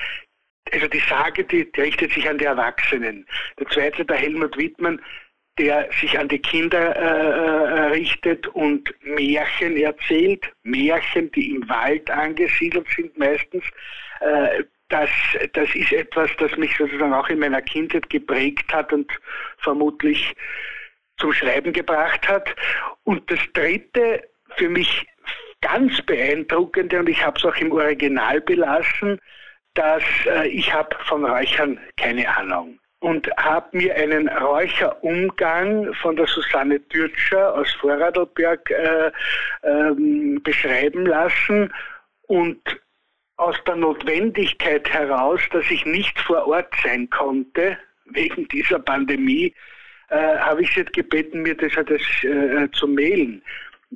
also 0.73 0.87
die 0.87 1.03
Sage, 1.11 1.45
die, 1.45 1.71
die 1.71 1.81
richtet 1.83 2.13
sich 2.13 2.27
an 2.27 2.39
die 2.39 2.47
Erwachsenen. 2.47 3.27
Der 3.59 3.67
zweite, 3.67 4.03
der 4.03 4.17
Helmut 4.17 4.57
Wittmann, 4.57 4.99
der 5.61 5.91
sich 6.01 6.19
an 6.19 6.27
die 6.27 6.39
Kinder 6.39 6.97
äh, 6.97 7.01
äh, 7.01 7.81
richtet 7.89 8.49
und 8.49 8.95
Märchen 9.03 9.77
erzählt, 9.77 10.51
Märchen, 10.63 11.31
die 11.33 11.55
im 11.55 11.69
Wald 11.69 12.11
angesiedelt 12.11 12.87
sind 12.97 13.17
meistens. 13.19 13.63
Äh, 14.21 14.65
das, 14.89 15.11
das 15.53 15.69
ist 15.75 15.93
etwas, 15.93 16.31
das 16.39 16.57
mich 16.57 16.75
sozusagen 16.79 17.13
auch 17.13 17.29
in 17.29 17.41
meiner 17.41 17.61
Kindheit 17.61 18.09
geprägt 18.09 18.73
hat 18.73 18.91
und 18.91 19.13
vermutlich 19.59 20.35
zum 21.19 21.35
Schreiben 21.35 21.75
gebracht 21.75 22.27
hat. 22.27 22.57
Und 23.05 23.31
das 23.31 23.41
Dritte, 23.53 24.27
für 24.57 24.71
mich 24.71 25.07
ganz 25.61 26.01
beeindruckende, 26.07 27.01
und 27.01 27.09
ich 27.11 27.23
habe 27.25 27.39
es 27.39 27.45
auch 27.45 27.57
im 27.57 27.71
Original 27.71 28.41
belassen, 28.41 29.21
dass 29.75 30.03
äh, 30.25 30.49
ich 30.49 30.73
habe 30.73 30.97
von 31.05 31.23
Räuchern 31.23 31.79
keine 31.99 32.35
Ahnung 32.35 32.81
und 33.01 33.29
habe 33.39 33.77
mir 33.77 33.95
einen 33.97 34.29
Räucherumgang 34.29 35.93
von 35.95 36.17
der 36.17 36.27
Susanne 36.27 36.81
Türtscher 36.89 37.55
aus 37.55 37.73
Vorarlberg 37.81 38.71
äh, 38.71 39.11
ähm, 39.63 40.41
beschreiben 40.43 41.07
lassen 41.07 41.73
und 42.29 42.61
aus 43.37 43.57
der 43.67 43.77
Notwendigkeit 43.77 44.89
heraus, 44.93 45.41
dass 45.51 45.65
ich 45.71 45.87
nicht 45.87 46.19
vor 46.21 46.47
Ort 46.47 46.73
sein 46.85 47.09
konnte, 47.09 47.79
wegen 48.05 48.47
dieser 48.49 48.79
Pandemie, 48.79 49.55
äh, 50.11 50.37
habe 50.39 50.63
ich 50.63 50.75
sie 50.75 50.85
gebeten, 50.85 51.43
mir 51.43 51.57
das, 51.57 51.73
das 51.73 52.03
äh, 52.23 52.69
zu 52.73 52.87
mailen. 52.87 53.43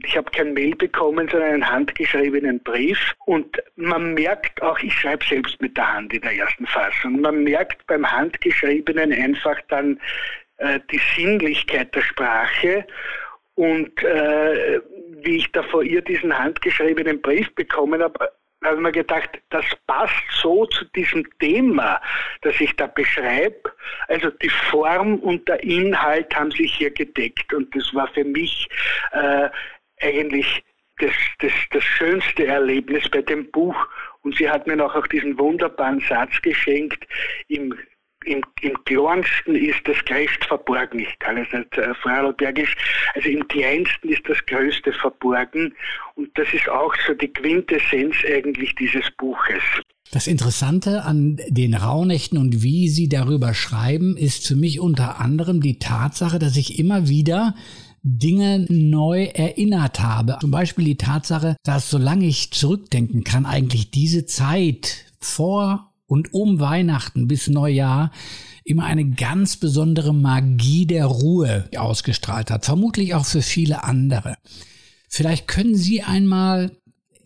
Ich 0.03 0.17
habe 0.17 0.31
kein 0.31 0.55
Mail 0.55 0.75
bekommen, 0.75 1.29
sondern 1.29 1.53
einen 1.53 1.71
handgeschriebenen 1.71 2.61
Brief. 2.61 3.15
Und 3.27 3.63
man 3.77 4.15
merkt 4.15 4.61
auch, 4.61 4.79
ich 4.81 4.93
schreibe 4.93 5.25
selbst 5.25 5.61
mit 5.61 5.77
der 5.77 5.93
Hand 5.93 6.13
in 6.13 6.23
der 6.23 6.37
ersten 6.37 6.67
Fassung, 6.67 7.21
man 7.21 7.45
merkt 7.45 7.87
beim 7.87 8.11
Handgeschriebenen 8.11 9.13
einfach 9.13 9.61
dann 9.69 10.01
äh, 10.57 10.81
die 10.91 11.01
Sinnlichkeit 11.17 11.95
der 11.95 12.03
Sprache. 12.03 12.87
Und 13.55 14.03
äh, 14.03 14.81
wie 15.23 15.37
ich 15.37 15.53
da 15.53 15.63
vor 15.63 15.85
ihr 15.85 16.03
diesen 16.03 16.37
handgeschriebenen 16.37 17.23
Brief 17.23 17.55
bekommen 17.55 18.03
habe, 18.03 18.33
habe 18.65 18.77
ich 18.77 18.83
mir 18.83 18.93
gedacht, 18.93 19.31
das 19.51 19.65
passt 19.87 20.15
so 20.43 20.67
zu 20.67 20.85
diesem 20.97 21.27
Thema, 21.39 22.01
das 22.43 22.59
ich 22.61 22.75
da 22.77 22.87
beschreibe. 22.87 23.73
Also 24.09 24.31
die 24.31 24.49
Form 24.49 25.17
und 25.17 25.47
der 25.49 25.63
Inhalt 25.63 26.35
haben 26.35 26.51
sich 26.51 26.75
hier 26.75 26.91
gedeckt 26.91 27.53
und 27.53 27.75
das 27.77 27.95
war 27.95 28.09
für 28.09 28.25
mich 28.25 28.69
äh, 29.13 29.49
eigentlich 30.01 30.63
das, 30.99 31.13
das, 31.41 31.53
das 31.71 31.83
schönste 31.83 32.47
Erlebnis 32.47 33.09
bei 33.09 33.23
dem 33.23 33.51
Buch. 33.51 33.77
Und 34.23 34.37
sie 34.37 34.49
hat 34.49 34.67
mir 34.67 34.77
noch 34.77 34.95
auch 34.95 35.07
diesen 35.07 35.39
wunderbaren 35.39 36.01
Satz 36.09 36.41
geschenkt, 36.43 37.07
im 37.49 37.75
im, 38.25 38.43
im 38.63 38.85
kleinsten 38.85 39.55
ist 39.55 39.81
das 39.85 39.97
Größte 40.05 40.47
verborgen. 40.49 41.01
Ich 41.01 41.19
kann 41.19 41.37
es 41.37 41.53
nicht 41.53 41.77
äh, 41.79 41.95
Vorarlbergisch. 41.95 42.75
Also 43.15 43.29
im 43.29 43.47
kleinsten 43.49 44.09
ist 44.09 44.23
das 44.27 44.39
Größte 44.47 44.93
verborgen. 44.93 45.75
Und 46.15 46.31
das 46.35 46.49
ist 46.53 46.69
auch 46.69 46.95
so 47.07 47.15
die 47.15 47.29
Quintessenz 47.29 48.15
eigentlich 48.27 48.75
dieses 48.77 49.11
Buches. 49.19 49.63
Das 50.11 50.27
Interessante 50.27 51.03
an 51.03 51.41
den 51.49 51.75
Rauhnächten 51.75 52.39
und 52.39 52.63
wie 52.63 52.89
Sie 52.89 53.09
darüber 53.09 53.55
schreiben, 53.55 54.17
ist 54.17 54.47
für 54.47 54.55
mich 54.55 54.79
unter 54.79 55.21
anderem 55.21 55.61
die 55.61 55.79
Tatsache, 55.79 56.39
dass 56.39 56.57
ich 56.57 56.79
immer 56.79 57.09
wieder 57.09 57.55
Dinge 58.05 58.67
neu 58.69 59.25
erinnert 59.25 60.01
habe. 60.01 60.37
Zum 60.41 60.51
Beispiel 60.51 60.85
die 60.85 60.97
Tatsache, 60.97 61.57
dass 61.65 61.89
solange 61.89 62.27
ich 62.27 62.53
zurückdenken 62.53 63.25
kann, 63.25 63.47
eigentlich 63.47 63.91
diese 63.91 64.27
Zeit 64.27 65.07
vor 65.19 65.91
und 66.07 66.35
um 66.35 66.61
Weihnachten 66.61 67.27
bis 67.27 67.49
Neujahr 67.49 68.13
immer 68.63 68.85
eine 68.85 69.09
ganz 69.11 69.57
besondere 69.57 70.15
Magie 70.15 70.87
der 70.87 71.07
Ruhe 71.07 71.69
ausgestrahlt 71.77 72.51
hat, 72.51 72.65
vermutlich 72.67 73.15
auch 73.15 73.25
für 73.25 73.43
viele 73.43 73.85
andere. 73.85 74.37
Vielleicht 75.09 75.49
können 75.49 75.75
Sie 75.75 76.03
einmal 76.03 76.73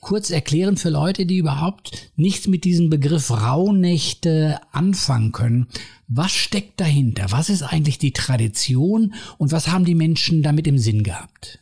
kurz 0.00 0.31
erklären 0.31 0.76
für 0.76 0.90
Leute, 0.90 1.26
die 1.26 1.38
überhaupt 1.38 2.12
nichts 2.17 2.47
mit 2.47 2.64
diesem 2.64 2.90
Begriff 2.90 3.31
Rauhnächte 3.31 4.61
anfangen 4.73 5.33
können. 5.33 5.69
Was 6.09 6.33
steckt 6.33 6.81
dahinter? 6.81 7.26
Was 7.31 7.49
ist 7.49 7.62
eigentlich 7.62 7.99
die 7.99 8.12
Tradition 8.12 9.14
und 9.37 9.52
was 9.52 9.69
haben 9.69 9.85
die 9.85 9.95
Menschen 9.95 10.43
damit 10.43 10.67
im 10.67 10.78
Sinn 10.78 11.02
gehabt? 11.02 11.61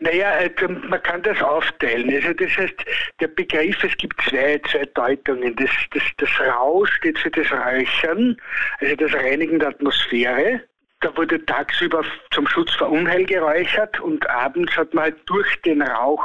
Naja, 0.00 0.30
also 0.30 0.68
man 0.88 1.02
kann 1.02 1.22
das 1.22 1.40
aufteilen. 1.42 2.10
Also 2.12 2.32
das 2.32 2.56
heißt, 2.56 2.74
der 3.20 3.28
Begriff, 3.28 3.84
es 3.84 3.96
gibt 3.98 4.20
zwei, 4.22 4.60
zwei 4.70 4.86
Deutungen. 4.94 5.54
Das, 5.56 5.70
das, 5.92 6.02
das 6.16 6.30
Rau 6.40 6.86
steht 6.86 7.18
für 7.18 7.30
das 7.30 7.46
Räuchern, 7.52 8.36
also 8.78 8.96
das 8.96 9.12
Reinigen 9.12 9.58
der 9.58 9.68
Atmosphäre. 9.68 10.62
Da 11.00 11.14
wurde 11.16 11.44
tagsüber 11.44 12.02
zum 12.30 12.46
Schutz 12.46 12.74
vor 12.74 12.90
Unheil 12.90 13.24
geräuchert 13.24 14.00
und 14.00 14.28
abends 14.28 14.76
hat 14.76 14.92
man 14.94 15.04
halt 15.04 15.16
durch 15.26 15.60
den 15.62 15.80
Rauch 15.82 16.24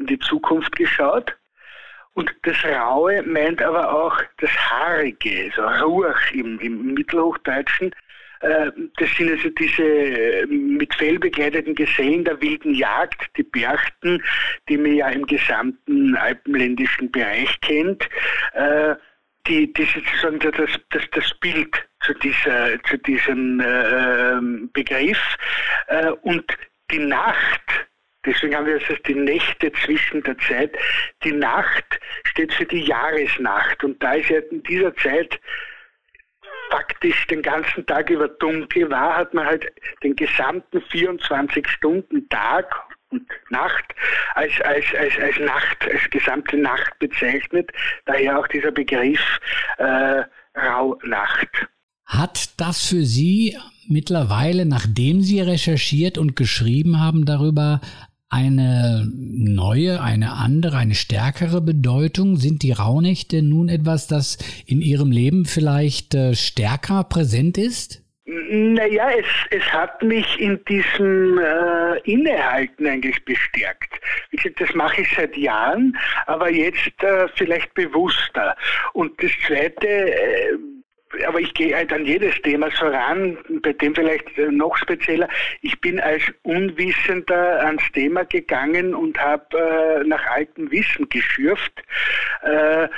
in 0.00 0.06
die 0.06 0.18
Zukunft 0.18 0.74
geschaut. 0.76 1.36
Und 2.14 2.34
das 2.42 2.56
Raue 2.64 3.22
meint 3.22 3.62
aber 3.62 3.92
auch 3.92 4.20
das 4.38 4.50
Haarige, 4.50 5.52
also 5.56 5.86
Ruach 5.86 6.32
im, 6.32 6.58
im 6.58 6.94
Mittelhochdeutschen. 6.94 7.94
Äh, 8.40 8.72
das 8.96 9.10
sind 9.16 9.30
also 9.30 9.48
diese 9.50 9.82
äh, 9.82 10.46
mit 10.46 10.94
Fell 10.94 11.18
bekleideten 11.18 11.74
Gesellen 11.74 12.24
der 12.24 12.40
wilden 12.40 12.74
Jagd, 12.74 13.30
die 13.36 13.44
Berchten, 13.44 14.22
die 14.68 14.76
man 14.76 14.94
ja 14.94 15.08
im 15.10 15.26
gesamten 15.26 16.16
alpenländischen 16.16 17.10
Bereich 17.12 17.60
kennt. 17.60 18.08
Äh, 18.54 18.96
die, 19.46 19.72
die 19.72 19.84
sozusagen 19.84 20.38
das, 20.38 20.78
das, 20.90 21.02
das 21.12 21.34
Bild 21.40 21.88
zu, 22.04 22.12
dieser, 22.14 22.82
zu 22.84 22.98
diesem 22.98 23.60
äh, 23.60 24.66
Begriff. 24.72 25.36
Äh, 25.86 26.10
Und 26.22 26.44
die 26.90 26.98
Nacht, 26.98 27.88
deswegen 28.24 28.54
haben 28.54 28.66
wir 28.66 28.76
es 28.76 28.88
als 28.88 29.02
die 29.02 29.14
Nächte 29.14 29.72
zwischen 29.84 30.22
der 30.22 30.36
Zeit, 30.38 30.76
die 31.24 31.32
Nacht 31.32 32.00
steht 32.24 32.52
für 32.52 32.66
die 32.66 32.84
Jahresnacht. 32.84 33.82
Und 33.84 34.02
da 34.02 34.12
ist 34.12 34.28
ja 34.28 34.38
in 34.50 34.62
dieser 34.62 34.94
Zeit 34.96 35.40
faktisch 36.70 37.26
den 37.26 37.42
ganzen 37.42 37.84
Tag 37.86 38.10
über 38.10 38.28
dunkel 38.28 38.90
war, 38.90 39.16
hat 39.16 39.34
man 39.34 39.46
halt 39.46 39.66
den 40.02 40.14
gesamten 40.14 40.80
24 40.80 41.66
Stunden 41.68 42.28
Tag 42.28 42.72
und 43.10 43.26
Nacht 43.50 43.84
als, 44.34 44.52
als, 44.62 44.84
als, 44.96 45.12
als 45.20 45.38
Nacht, 45.40 45.78
als 45.82 46.10
gesamte 46.10 46.56
Nacht 46.56 46.98
bezeichnet. 47.00 47.70
Daher 48.06 48.38
auch 48.38 48.46
dieser 48.46 48.70
Begriff 48.70 49.40
äh, 49.78 50.22
Rauhnacht. 50.56 51.48
Hat 52.04 52.60
das 52.60 52.88
für 52.88 53.04
Sie 53.04 53.56
mittlerweile, 53.88 54.66
nachdem 54.66 55.22
Sie 55.22 55.40
recherchiert 55.40 56.18
und 56.18 56.36
geschrieben 56.36 57.00
haben 57.00 57.24
darüber, 57.24 57.80
eine 58.30 59.06
neue, 59.12 60.00
eine 60.00 60.32
andere, 60.32 60.76
eine 60.76 60.94
stärkere 60.94 61.60
Bedeutung? 61.60 62.36
Sind 62.36 62.62
die 62.62 62.72
Rauhnächte 62.72 63.42
nun 63.42 63.68
etwas, 63.68 64.06
das 64.06 64.38
in 64.66 64.80
Ihrem 64.80 65.10
Leben 65.10 65.44
vielleicht 65.44 66.14
äh, 66.14 66.34
stärker 66.34 67.04
präsent 67.04 67.58
ist? 67.58 68.02
Naja, 68.24 69.10
es, 69.10 69.26
es 69.50 69.64
hat 69.72 70.02
mich 70.02 70.38
in 70.38 70.64
diesem 70.66 71.38
äh, 71.38 71.98
Innehalten 72.04 72.86
eigentlich 72.86 73.24
bestärkt. 73.24 74.00
Wie 74.30 74.52
das 74.56 74.72
mache 74.74 75.02
ich 75.02 75.08
seit 75.16 75.36
Jahren, 75.36 75.96
aber 76.26 76.50
jetzt 76.50 77.02
äh, 77.02 77.26
vielleicht 77.34 77.74
bewusster. 77.74 78.56
Und 78.92 79.20
das 79.20 79.32
Zweite, 79.46 79.88
äh, 79.88 80.56
aber 81.26 81.40
ich 81.40 81.52
gehe 81.54 81.74
halt 81.74 81.92
an 81.92 82.04
jedes 82.04 82.40
Thema 82.42 82.70
so 82.70 82.86
ran, 82.86 83.36
bei 83.62 83.72
dem 83.72 83.94
vielleicht 83.94 84.38
äh, 84.38 84.50
noch 84.50 84.76
spezieller. 84.76 85.28
Ich 85.62 85.80
bin 85.80 85.98
als 86.00 86.22
Unwissender 86.42 87.64
ans 87.64 87.82
Thema 87.92 88.24
gegangen 88.24 88.94
und 88.94 89.18
habe 89.18 89.58
äh, 89.58 90.04
nach 90.06 90.24
altem 90.26 90.70
Wissen 90.70 91.08
geschürft. 91.08 91.82
Äh, 92.42 92.88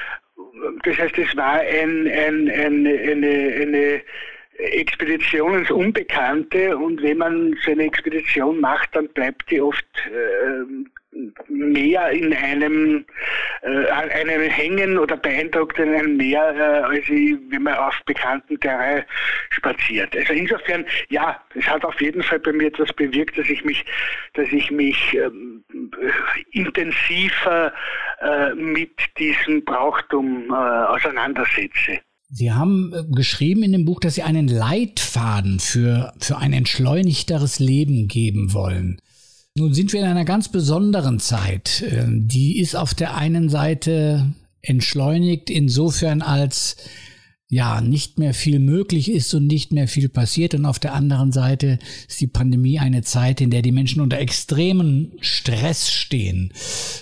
das 0.85 0.99
heißt, 0.99 1.19
es 1.19 1.37
war 1.37 1.61
ein, 1.61 2.07
ein, 2.09 2.51
ein, 2.51 2.87
eine, 2.87 3.55
eine 3.61 4.03
Expedition 4.59 5.59
ins 5.59 5.71
Unbekannte 5.71 6.77
und 6.77 7.03
wenn 7.03 7.19
man 7.19 7.57
so 7.65 7.73
eine 7.73 7.85
Expedition 7.85 8.61
macht, 8.61 8.95
dann 8.95 9.09
bleibt 9.09 9.51
die 9.51 9.61
oft 9.61 9.87
äh, 10.07 10.65
mehr 11.49 12.11
in 12.11 12.35
einem, 12.35 13.05
äh, 13.63 13.87
einem 13.89 14.43
hängen 14.43 14.99
oder 14.99 15.17
beeindruckt 15.17 15.79
in 15.79 15.95
einem 15.95 16.17
mehr, 16.17 16.55
äh, 16.57 16.83
als 16.85 17.09
ich, 17.09 17.37
wenn 17.51 17.63
man 17.63 17.75
auf 17.75 17.95
bekannten 18.07 18.59
Terrain 18.61 19.05
spaziert. 19.51 20.17
Also 20.17 20.33
insofern, 20.33 20.85
ja, 21.11 21.41
es 21.55 21.67
hat 21.67 21.85
auf 21.85 22.01
jeden 22.01 22.23
Fall 22.23 22.41
bei 22.41 22.53
mir 22.53 22.69
etwas 22.69 22.93
bewirkt, 22.95 23.39
dass 23.39 23.49
ich 23.49 23.65
mich, 23.65 23.85
dass 24.35 24.51
ich 24.53 24.71
mich 24.71 24.97
ähm, 25.15 25.65
intensiver 26.51 27.73
äh, 28.21 28.55
mit 28.55 28.91
diesem 29.19 29.65
Brauchtum 29.65 30.47
äh, 30.51 30.55
auseinandersetze. 30.55 32.01
Sie 32.35 32.51
haben 32.51 32.93
äh, 32.95 33.15
geschrieben 33.15 33.63
in 33.63 33.73
dem 33.73 33.85
Buch, 33.85 34.01
dass 34.01 34.15
Sie 34.15 34.23
einen 34.23 34.49
Leitfaden 34.49 35.61
für, 35.61 36.15
für 36.19 36.39
ein 36.39 36.55
entschleunigteres 36.55 37.59
Leben 37.59 38.09
geben 38.09 38.55
wollen. 38.55 39.01
Nun 39.55 39.75
sind 39.75 39.93
wir 39.93 40.01
in 40.01 40.07
einer 40.07 40.25
ganz 40.25 40.49
besonderen 40.49 41.21
Zeit. 41.21 41.85
Ähm, 41.87 42.27
die 42.27 42.59
ist 42.59 42.75
auf 42.75 42.95
der 42.95 43.17
einen 43.17 43.49
Seite 43.51 44.33
entschleunigt 44.63 45.51
insofern 45.51 46.23
als 46.23 46.77
ja 47.53 47.83
nicht 47.83 48.19
mehr 48.19 48.33
viel 48.33 48.59
möglich 48.61 49.11
ist 49.11 49.35
und 49.35 49.47
nicht 49.47 49.73
mehr 49.73 49.87
viel 49.87 50.09
passiert. 50.09 50.55
Und 50.55 50.65
auf 50.65 50.79
der 50.79 50.95
anderen 50.95 51.33
Seite 51.33 51.79
ist 52.09 52.19
die 52.23 52.27
Pandemie 52.27 52.79
eine 52.79 53.03
Zeit, 53.03 53.43
in 53.43 53.51
der 53.51 53.61
die 53.61 53.73
Menschen 53.73 54.01
unter 54.01 54.19
extremen 54.19 55.13
Stress 55.21 55.91
stehen. 55.91 56.55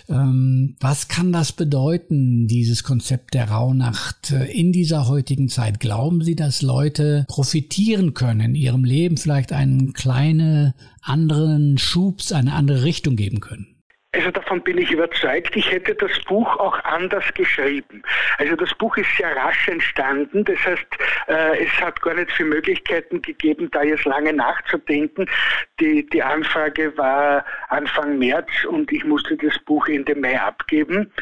Ähm, 0.09 0.75
was 0.81 1.07
kann 1.07 1.31
das 1.31 1.53
bedeuten, 1.53 2.49
dieses 2.49 2.83
Konzept 2.83 3.35
der 3.35 3.49
Rauhnacht 3.49 4.33
äh, 4.33 4.47
in 4.47 4.73
dieser 4.73 5.07
heutigen 5.07 5.49
Zeit? 5.49 5.79
Glauben 5.79 6.25
Sie, 6.25 6.35
dass 6.35 6.63
Leute 6.63 7.27
profitieren 7.29 8.13
können 8.13 8.41
in 8.41 8.55
ihrem 8.57 8.83
Leben, 8.83 9.19
vielleicht 9.19 9.53
einen 9.53 9.93
kleinen 9.93 10.75
anderen 11.01 11.79
Schubs, 11.79 12.33
eine 12.33 12.55
andere 12.55 12.83
Richtung 12.83 13.15
geben 13.15 13.39
können? 13.39 13.69
Also 14.13 14.33
davon 14.33 14.61
bin 14.63 14.77
ich 14.77 14.91
überzeugt, 14.91 15.55
ich 15.55 15.71
hätte 15.71 15.95
das 15.95 16.19
Buch 16.25 16.57
auch 16.57 16.83
anders 16.83 17.25
geschrieben. 17.35 18.03
Also 18.39 18.57
das 18.57 18.75
Buch 18.75 18.97
ist 18.97 19.17
sehr 19.17 19.37
rasch 19.37 19.69
entstanden, 19.69 20.45
das 20.45 20.59
heißt, 20.67 20.87
äh, 21.29 21.65
es 21.65 21.71
hat 21.81 22.03
gar 22.03 22.15
nicht 22.15 22.33
viele 22.33 22.49
Möglichkeiten 22.49 23.23
gegeben, 23.23 23.71
da 23.71 23.85
jetzt 23.85 24.05
lange 24.07 24.33
nachzudenken. 24.33 25.31
Die, 25.79 26.05
die 26.11 26.23
Anfrage 26.25 26.97
war 26.99 27.45
Anfang 27.69 28.19
März 28.19 28.51
und 28.69 28.91
ich 28.91 29.05
musste 29.05 29.37
das 29.37 29.57
Buch 29.61 29.87
Ende 29.87 30.17
Mai 30.17 30.41
abgeben. 30.41 31.13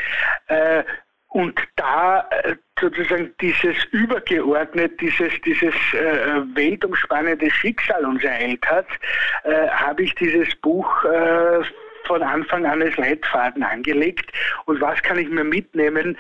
Äh, 0.47 0.83
und 1.29 1.61
da 1.77 2.27
äh, 2.31 2.57
sozusagen 2.81 3.35
dieses 3.43 3.77
übergeordnet, 3.91 4.99
dieses, 4.99 5.39
dieses 5.45 5.75
äh, 5.93 6.41
weltumspannende 6.55 7.51
Schicksal 7.51 8.03
uns 8.07 8.25
ereilt 8.25 8.65
hat, 8.67 8.87
äh, 9.45 9.69
habe 9.69 10.05
ich 10.05 10.15
dieses 10.15 10.57
Buch 10.57 11.05
äh, 11.05 11.61
von 12.09 12.23
Anfang 12.23 12.67
an 12.67 12.83
als 12.83 12.97
Leitfaden 12.97 13.63
angelegt. 13.63 14.33
Und 14.65 14.81
was 14.81 15.01
kann 15.03 15.19
ich 15.19 15.29
mir 15.29 15.45
mitnehmen? 15.45 16.17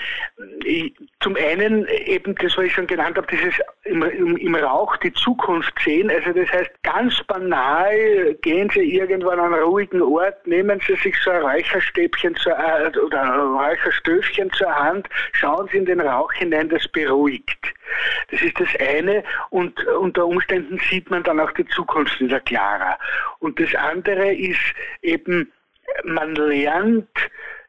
Ich, 0.64 0.94
zum 1.20 1.34
einen 1.34 1.86
eben 2.06 2.34
das, 2.36 2.56
was 2.56 2.66
ich 2.66 2.74
schon 2.74 2.86
genannt 2.86 3.16
habe, 3.16 3.26
dieses 3.26 3.54
im, 3.84 4.02
im, 4.02 4.36
im, 4.36 4.54
Rauch 4.54 4.96
die 4.98 5.12
Zukunft 5.14 5.72
sehen. 5.84 6.10
Also 6.10 6.32
das 6.32 6.50
heißt, 6.52 6.70
ganz 6.82 7.22
banal, 7.24 8.34
gehen 8.42 8.70
Sie 8.70 8.80
irgendwann 8.80 9.40
an 9.40 9.54
einen 9.54 9.64
ruhigen 9.64 10.02
Ort, 10.02 10.46
nehmen 10.46 10.80
Sie 10.86 10.94
sich 10.96 11.16
so 11.24 11.30
ein 11.30 11.42
Räucherstäbchen 11.42 12.36
zur, 12.36 12.52
äh, 12.52 12.96
oder 12.98 13.22
ein 13.22 13.40
Räucherstöfchen 13.40 14.52
zur 14.52 14.74
Hand, 14.74 15.08
schauen 15.32 15.68
Sie 15.72 15.78
in 15.78 15.86
den 15.86 16.00
Rauch 16.00 16.32
hinein, 16.34 16.68
das 16.68 16.86
beruhigt. 16.88 17.74
Das 18.30 18.42
ist 18.42 18.60
das 18.60 18.68
eine 18.80 19.24
und 19.50 19.82
unter 19.86 20.26
Umständen 20.26 20.78
sieht 20.90 21.10
man 21.10 21.22
dann 21.22 21.40
auch 21.40 21.52
die 21.52 21.66
Zukunft 21.68 22.20
wieder 22.20 22.40
klarer. 22.40 22.98
Und 23.38 23.58
das 23.58 23.74
andere 23.74 24.34
ist 24.34 24.60
eben 25.02 25.50
man 26.04 26.34
lernt 26.34 27.08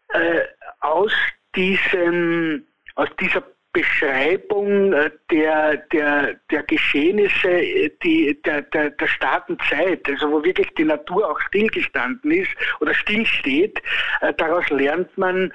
äh, 0.10 0.42
aus 0.82 1.14
diesem, 1.56 2.66
aus 2.96 3.10
dieser 3.20 3.44
Beschreibung 3.72 4.94
äh, 4.94 5.12
der, 5.30 5.78
der, 5.94 6.36
der 6.50 6.64
Geschehnisse 6.64 7.50
äh, 7.50 7.92
die, 8.04 8.40
der, 8.44 8.64
der, 8.64 8.90
der 8.92 9.08
Staatenzeit, 9.08 10.08
also 10.10 10.32
wo 10.32 10.44
wirklich 10.44 10.70
die 10.76 10.86
Natur 10.86 11.30
auch 11.30 11.40
stillgestanden 11.42 12.32
ist 12.32 12.50
oder 12.80 12.94
stillsteht, 12.94 13.80
äh, 14.22 14.34
daraus 14.34 14.68
lernt 14.70 15.16
man, 15.18 15.54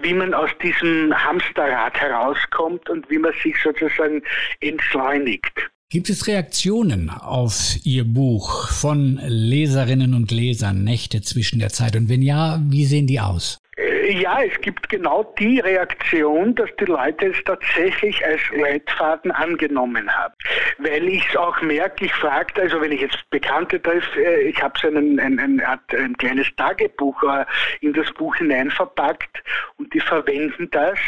wie 0.00 0.14
man 0.14 0.32
aus 0.32 0.50
diesem 0.62 1.12
Hamsterrad 1.12 2.00
herauskommt 2.00 2.88
und 2.88 3.08
wie 3.10 3.18
man 3.18 3.32
sich 3.42 3.60
sozusagen 3.60 4.22
entschleunigt. 4.60 5.70
Gibt 5.88 6.10
es 6.10 6.26
Reaktionen 6.26 7.10
auf 7.10 7.76
Ihr 7.84 8.02
Buch 8.02 8.70
von 8.70 9.20
Leserinnen 9.24 10.14
und 10.14 10.32
Lesern 10.32 10.82
Nächte 10.82 11.22
zwischen 11.22 11.60
der 11.60 11.68
Zeit? 11.68 11.94
Und 11.94 12.08
wenn 12.08 12.22
ja, 12.22 12.60
wie 12.64 12.84
sehen 12.84 13.06
die 13.06 13.20
aus? 13.20 13.60
Ja, 14.08 14.42
es 14.42 14.60
gibt 14.62 14.88
genau 14.88 15.22
die 15.38 15.60
Reaktion, 15.60 16.56
dass 16.56 16.70
die 16.80 16.86
Leute 16.86 17.26
es 17.26 17.44
tatsächlich 17.44 18.24
als 18.24 18.40
Leitfaden 18.56 19.30
angenommen 19.30 20.10
haben. 20.12 20.34
Weil 20.78 21.06
ich 21.06 21.24
es 21.28 21.36
auch 21.36 21.60
merke, 21.60 22.06
ich 22.06 22.12
frage, 22.14 22.60
also 22.62 22.80
wenn 22.80 22.90
ich 22.90 23.02
jetzt 23.02 23.18
Bekannte 23.30 23.80
treffe, 23.80 24.24
äh, 24.24 24.48
ich 24.48 24.60
habe 24.60 24.76
so 24.80 24.88
einen, 24.88 25.20
ein, 25.20 25.38
ein, 25.38 25.60
ein, 25.60 26.16
kleines 26.16 26.48
Tagebuch 26.56 27.22
äh, 27.22 27.44
in 27.80 27.92
das 27.92 28.12
Buch 28.14 28.34
hinein 28.36 28.70
verpackt 28.70 29.42
und 29.76 29.92
die 29.94 30.00
verwenden 30.00 30.68
das 30.72 30.98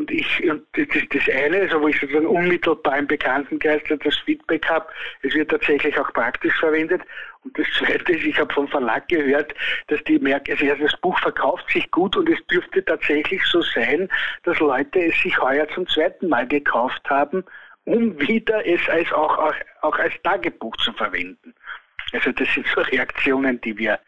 und 0.00 0.10
ich, 0.10 0.42
und 0.50 0.66
das 0.72 0.86
ist 0.96 1.14
das 1.14 1.28
eine, 1.28 1.60
also 1.60 1.82
wo 1.82 1.88
ich 1.88 2.00
sozusagen 2.00 2.26
unmittelbar 2.26 2.98
im 2.98 3.06
Bekanntenkreis 3.06 3.82
das 3.86 4.16
Feedback 4.24 4.66
habe, 4.66 4.86
es 5.20 5.34
wird 5.34 5.50
tatsächlich 5.50 5.98
auch 5.98 6.10
praktisch 6.14 6.58
verwendet. 6.58 7.02
Und 7.44 7.58
das 7.58 7.66
zweite 7.78 8.12
ist, 8.12 8.24
ich 8.24 8.38
habe 8.38 8.52
vom 8.52 8.66
Verlag 8.68 9.06
gehört, 9.08 9.54
dass 9.88 10.02
die 10.04 10.18
merken, 10.18 10.52
also 10.52 10.82
das 10.82 10.96
Buch 11.02 11.18
verkauft 11.18 11.70
sich 11.70 11.90
gut 11.90 12.16
und 12.16 12.30
es 12.30 12.38
dürfte 12.46 12.82
tatsächlich 12.82 13.44
so 13.44 13.60
sein, 13.60 14.08
dass 14.44 14.58
Leute 14.58 15.04
es 15.04 15.20
sich 15.20 15.38
heuer 15.38 15.68
zum 15.68 15.86
zweiten 15.86 16.28
Mal 16.30 16.48
gekauft 16.48 17.02
haben, 17.10 17.44
um 17.84 18.18
wieder 18.20 18.66
es 18.66 18.80
als 18.88 19.12
auch, 19.12 19.36
auch, 19.36 19.54
auch 19.82 19.98
als 19.98 20.14
Tagebuch 20.22 20.76
zu 20.78 20.94
verwenden. 20.94 21.54
Also 22.12 22.32
das 22.32 22.48
sind 22.54 22.66
so 22.74 22.80
Reaktionen, 22.80 23.60
die 23.60 23.76
wir, 23.76 23.98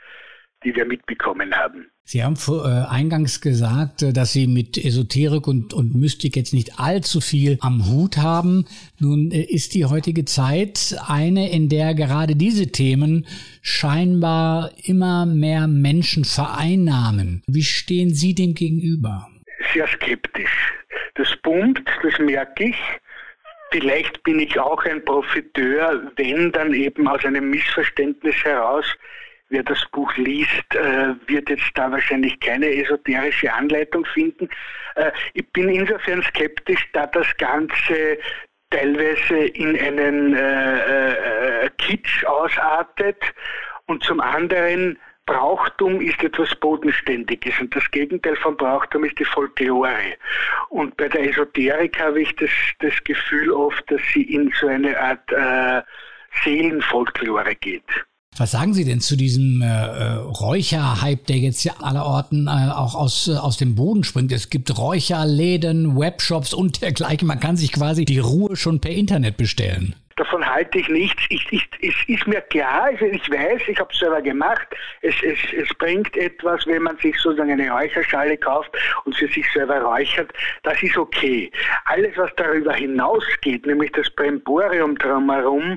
die 0.64 0.74
wir 0.74 0.84
mitbekommen 0.84 1.54
haben. 1.54 1.86
Sie 2.04 2.22
haben 2.22 2.36
äh, 2.48 2.90
eingangs 2.90 3.40
gesagt, 3.40 4.02
äh, 4.02 4.12
dass 4.12 4.32
Sie 4.32 4.46
mit 4.46 4.76
Esoterik 4.76 5.46
und, 5.46 5.72
und 5.72 5.94
Mystik 5.94 6.36
jetzt 6.36 6.52
nicht 6.52 6.78
allzu 6.78 7.20
viel 7.20 7.58
am 7.60 7.86
Hut 7.86 8.16
haben. 8.16 8.66
Nun 8.98 9.30
äh, 9.30 9.42
ist 9.42 9.74
die 9.74 9.84
heutige 9.84 10.24
Zeit 10.24 10.96
eine, 11.06 11.50
in 11.50 11.68
der 11.68 11.94
gerade 11.94 12.34
diese 12.34 12.72
Themen 12.72 13.26
scheinbar 13.62 14.72
immer 14.84 15.26
mehr 15.26 15.68
Menschen 15.68 16.24
vereinnahmen. 16.24 17.42
Wie 17.46 17.62
stehen 17.62 18.12
Sie 18.12 18.34
dem 18.34 18.54
gegenüber? 18.54 19.28
Sehr 19.72 19.86
skeptisch. 19.86 20.72
Das 21.14 21.28
pumpt, 21.42 21.88
das 22.02 22.18
merke 22.18 22.64
ich. 22.64 22.76
Vielleicht 23.70 24.22
bin 24.24 24.38
ich 24.40 24.58
auch 24.58 24.84
ein 24.84 25.04
Profiteur, 25.04 26.12
wenn 26.16 26.52
dann 26.52 26.74
eben 26.74 27.08
aus 27.08 27.24
einem 27.24 27.48
Missverständnis 27.48 28.34
heraus 28.44 28.84
wer 29.52 29.62
das 29.62 29.84
Buch 29.92 30.14
liest, 30.16 30.74
äh, 30.74 31.14
wird 31.26 31.48
jetzt 31.48 31.70
da 31.74 31.90
wahrscheinlich 31.90 32.40
keine 32.40 32.66
esoterische 32.66 33.52
Anleitung 33.52 34.04
finden. 34.06 34.48
Äh, 34.96 35.12
ich 35.34 35.46
bin 35.52 35.68
insofern 35.68 36.22
skeptisch, 36.22 36.88
da 36.92 37.06
das 37.06 37.26
Ganze 37.36 38.18
teilweise 38.70 39.36
in 39.36 39.78
einen 39.78 40.34
äh, 40.34 41.70
Kitsch 41.78 42.24
ausartet 42.24 43.22
und 43.86 44.02
zum 44.02 44.20
anderen 44.20 44.98
Brauchtum 45.26 46.00
ist 46.00 46.22
etwas 46.24 46.54
Bodenständiges 46.56 47.58
und 47.60 47.74
das 47.76 47.88
Gegenteil 47.90 48.34
von 48.36 48.56
Brauchtum 48.56 49.04
ist 49.04 49.18
die 49.18 49.24
Folklore. 49.24 50.16
Und 50.70 50.96
bei 50.96 51.08
der 51.08 51.28
Esoterik 51.28 52.00
habe 52.00 52.22
ich 52.22 52.34
das, 52.36 52.50
das 52.80 52.92
Gefühl 53.04 53.52
oft, 53.52 53.88
dass 53.90 54.00
sie 54.12 54.22
in 54.22 54.52
so 54.58 54.66
eine 54.66 54.98
Art 54.98 55.30
äh, 55.30 55.82
Seelenfolklore 56.42 57.54
geht. 57.54 57.84
Was 58.36 58.52
sagen 58.52 58.72
Sie 58.72 58.84
denn 58.84 59.00
zu 59.00 59.16
diesem 59.16 59.60
äh, 59.60 59.66
äh 59.66 60.12
Räucherhype, 60.14 61.24
der 61.28 61.38
jetzt 61.38 61.64
ja 61.64 61.74
allerorten 61.80 62.46
äh, 62.46 62.70
auch 62.70 62.94
aus, 62.94 63.28
äh, 63.28 63.32
aus 63.32 63.58
dem 63.58 63.74
Boden 63.74 64.04
springt? 64.04 64.32
Es 64.32 64.48
gibt 64.48 64.76
Räucherläden, 64.78 65.98
Webshops 65.98 66.54
und 66.54 66.80
dergleichen. 66.80 67.28
Man 67.28 67.40
kann 67.40 67.58
sich 67.58 67.72
quasi 67.72 68.06
die 68.06 68.20
Ruhe 68.20 68.56
schon 68.56 68.80
per 68.80 68.92
Internet 68.92 69.36
bestellen. 69.36 69.94
Davon 70.22 70.48
halte 70.48 70.78
ich 70.78 70.88
nichts. 70.88 71.20
Ich, 71.30 71.44
ich, 71.50 71.68
es 71.80 71.96
ist 72.06 72.28
mir 72.28 72.40
klar, 72.42 72.84
also 72.84 73.06
ich 73.06 73.28
weiß, 73.28 73.60
ich 73.66 73.76
habe 73.80 73.92
es 73.92 73.98
selber 73.98 74.22
gemacht, 74.22 74.68
es, 75.00 75.16
es, 75.24 75.36
es 75.52 75.68
bringt 75.78 76.16
etwas, 76.16 76.64
wenn 76.68 76.82
man 76.82 76.96
sich 76.98 77.18
sozusagen 77.18 77.50
eine 77.50 77.68
Räucherschale 77.68 78.36
kauft 78.36 78.70
und 79.04 79.16
für 79.16 79.26
sich 79.26 79.44
selber 79.52 79.80
räuchert, 79.80 80.32
das 80.62 80.80
ist 80.80 80.96
okay. 80.96 81.50
Alles, 81.86 82.16
was 82.16 82.30
darüber 82.36 82.72
hinausgeht, 82.72 83.66
nämlich 83.66 83.90
das 83.92 84.08
Bremborium 84.10 84.96
drumherum, 84.96 85.76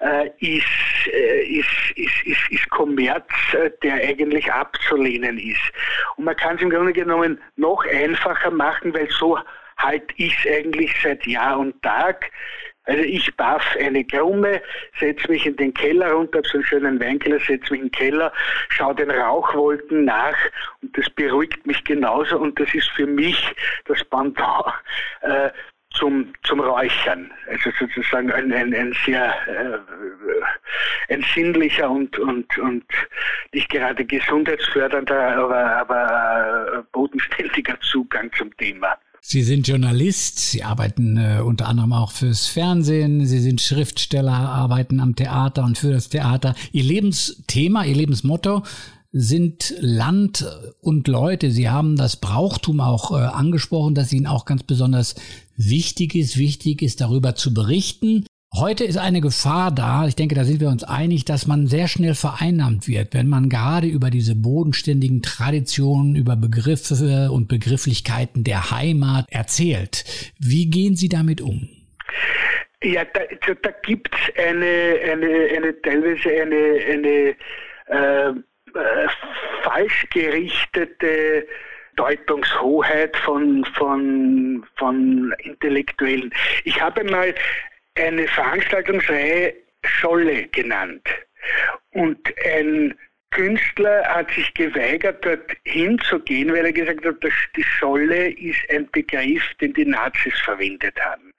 äh, 0.00 0.26
ist, 0.40 0.66
äh, 1.12 1.44
ist, 1.44 1.92
ist, 1.94 2.26
ist, 2.26 2.50
ist 2.50 2.70
Kommerz, 2.70 3.30
äh, 3.52 3.70
der 3.84 3.94
eigentlich 3.94 4.52
abzulehnen 4.52 5.38
ist. 5.38 5.72
Und 6.16 6.24
man 6.24 6.34
kann 6.34 6.56
es 6.56 6.62
im 6.62 6.70
Grunde 6.70 6.92
genommen 6.92 7.40
noch 7.54 7.84
einfacher 7.86 8.50
machen, 8.50 8.92
weil 8.92 9.08
so 9.10 9.38
halt 9.76 10.12
ich 10.16 10.36
es 10.44 10.52
eigentlich 10.52 10.92
seit 11.02 11.24
Jahr 11.26 11.58
und 11.58 11.80
Tag. 11.82 12.30
Also 12.84 13.02
ich 13.02 13.34
baff 13.36 13.64
eine 13.80 14.04
Krumme, 14.04 14.60
setze 15.00 15.30
mich 15.30 15.46
in 15.46 15.56
den 15.56 15.72
Keller 15.72 16.12
runter, 16.12 16.38
habe 16.38 16.48
so 16.48 16.58
einen 16.58 16.66
schönen 16.66 17.00
Weinkeller, 17.00 17.38
setze 17.40 17.72
mich 17.72 17.80
in 17.80 17.88
den 17.88 17.92
Keller, 17.92 18.32
schaue 18.68 18.94
den 18.94 19.10
Rauchwolken 19.10 20.04
nach 20.04 20.36
und 20.82 20.96
das 20.96 21.08
beruhigt 21.10 21.66
mich 21.66 21.82
genauso 21.84 22.38
und 22.38 22.60
das 22.60 22.74
ist 22.74 22.90
für 22.90 23.06
mich 23.06 23.54
das 23.86 24.04
Pendant 24.04 24.66
äh, 25.22 25.50
zum, 25.94 26.32
zum 26.42 26.60
Räuchern. 26.60 27.32
Also 27.48 27.70
sozusagen 27.78 28.30
ein, 28.32 28.52
ein, 28.52 28.74
ein 28.74 28.94
sehr 29.06 29.34
äh, 29.46 31.12
ein 31.12 31.24
sinnlicher 31.34 31.90
und, 31.90 32.18
und, 32.18 32.58
und 32.58 32.84
nicht 33.52 33.70
gerade 33.70 34.04
gesundheitsfördernder, 34.04 35.36
aber, 35.36 35.76
aber 35.76 36.78
äh, 36.78 36.82
bodenständiger 36.92 37.78
Zugang 37.80 38.30
zum 38.32 38.54
Thema. 38.56 38.96
Sie 39.26 39.42
sind 39.42 39.66
Journalist, 39.66 40.38
Sie 40.38 40.62
arbeiten 40.62 41.16
äh, 41.16 41.40
unter 41.42 41.66
anderem 41.66 41.94
auch 41.94 42.12
fürs 42.12 42.46
Fernsehen, 42.46 43.24
Sie 43.24 43.40
sind 43.40 43.62
Schriftsteller, 43.62 44.34
arbeiten 44.34 45.00
am 45.00 45.16
Theater 45.16 45.64
und 45.64 45.78
für 45.78 45.90
das 45.90 46.10
Theater. 46.10 46.54
Ihr 46.72 46.84
Lebensthema, 46.84 47.84
Ihr 47.86 47.94
Lebensmotto 47.94 48.64
sind 49.12 49.74
Land 49.80 50.46
und 50.82 51.08
Leute. 51.08 51.50
Sie 51.50 51.70
haben 51.70 51.96
das 51.96 52.16
Brauchtum 52.16 52.80
auch 52.80 53.12
äh, 53.12 53.24
angesprochen, 53.24 53.94
das 53.94 54.12
Ihnen 54.12 54.26
auch 54.26 54.44
ganz 54.44 54.62
besonders 54.62 55.14
wichtig 55.56 56.14
ist. 56.14 56.36
Wichtig 56.36 56.82
ist, 56.82 57.00
darüber 57.00 57.34
zu 57.34 57.54
berichten. 57.54 58.26
Heute 58.56 58.84
ist 58.84 58.98
eine 58.98 59.20
Gefahr 59.20 59.72
da, 59.72 60.06
ich 60.06 60.14
denke, 60.14 60.36
da 60.36 60.44
sind 60.44 60.60
wir 60.60 60.68
uns 60.68 60.84
einig, 60.84 61.24
dass 61.24 61.48
man 61.48 61.66
sehr 61.66 61.88
schnell 61.88 62.14
vereinnahmt 62.14 62.86
wird, 62.86 63.12
wenn 63.12 63.26
man 63.26 63.48
gerade 63.48 63.88
über 63.88 64.10
diese 64.10 64.36
bodenständigen 64.36 65.22
Traditionen, 65.22 66.14
über 66.14 66.36
Begriffe 66.36 67.32
und 67.32 67.48
Begrifflichkeiten 67.48 68.44
der 68.44 68.70
Heimat 68.70 69.26
erzählt. 69.28 70.04
Wie 70.38 70.70
gehen 70.70 70.94
Sie 70.94 71.08
damit 71.08 71.40
um? 71.40 71.68
Ja, 72.84 73.04
da, 73.12 73.22
also 73.22 73.58
da 73.60 73.70
gibt 73.82 74.14
es 74.14 74.44
eine, 74.44 75.00
eine, 75.10 75.48
eine, 75.56 75.82
teilweise 75.82 76.30
eine, 76.30 76.78
eine 76.92 77.34
äh, 77.88 78.28
äh, 78.28 79.08
falsch 79.64 80.06
gerichtete 80.12 81.44
Deutungshoheit 81.96 83.16
von, 83.16 83.64
von, 83.76 84.64
von 84.76 85.34
Intellektuellen. 85.42 86.32
Ich 86.62 86.80
habe 86.80 87.02
mal 87.02 87.34
eine 87.94 88.26
Veranstaltungsreihe 88.28 89.54
Scholle 89.84 90.46
genannt. 90.48 91.06
Und 91.92 92.18
ein 92.44 92.94
Künstler 93.30 94.04
hat 94.06 94.30
sich 94.30 94.52
geweigert, 94.54 95.24
dort 95.24 95.52
hinzugehen, 95.64 96.52
weil 96.52 96.66
er 96.66 96.72
gesagt 96.72 97.04
hat, 97.04 97.22
dass 97.22 97.32
die 97.56 97.64
Scholle 97.64 98.30
ist 98.30 98.58
ein 98.70 98.88
Begriff, 98.92 99.42
den 99.60 99.72
die 99.74 99.84
Nazis 99.84 100.38
verwendet 100.40 100.98
haben. 101.00 101.32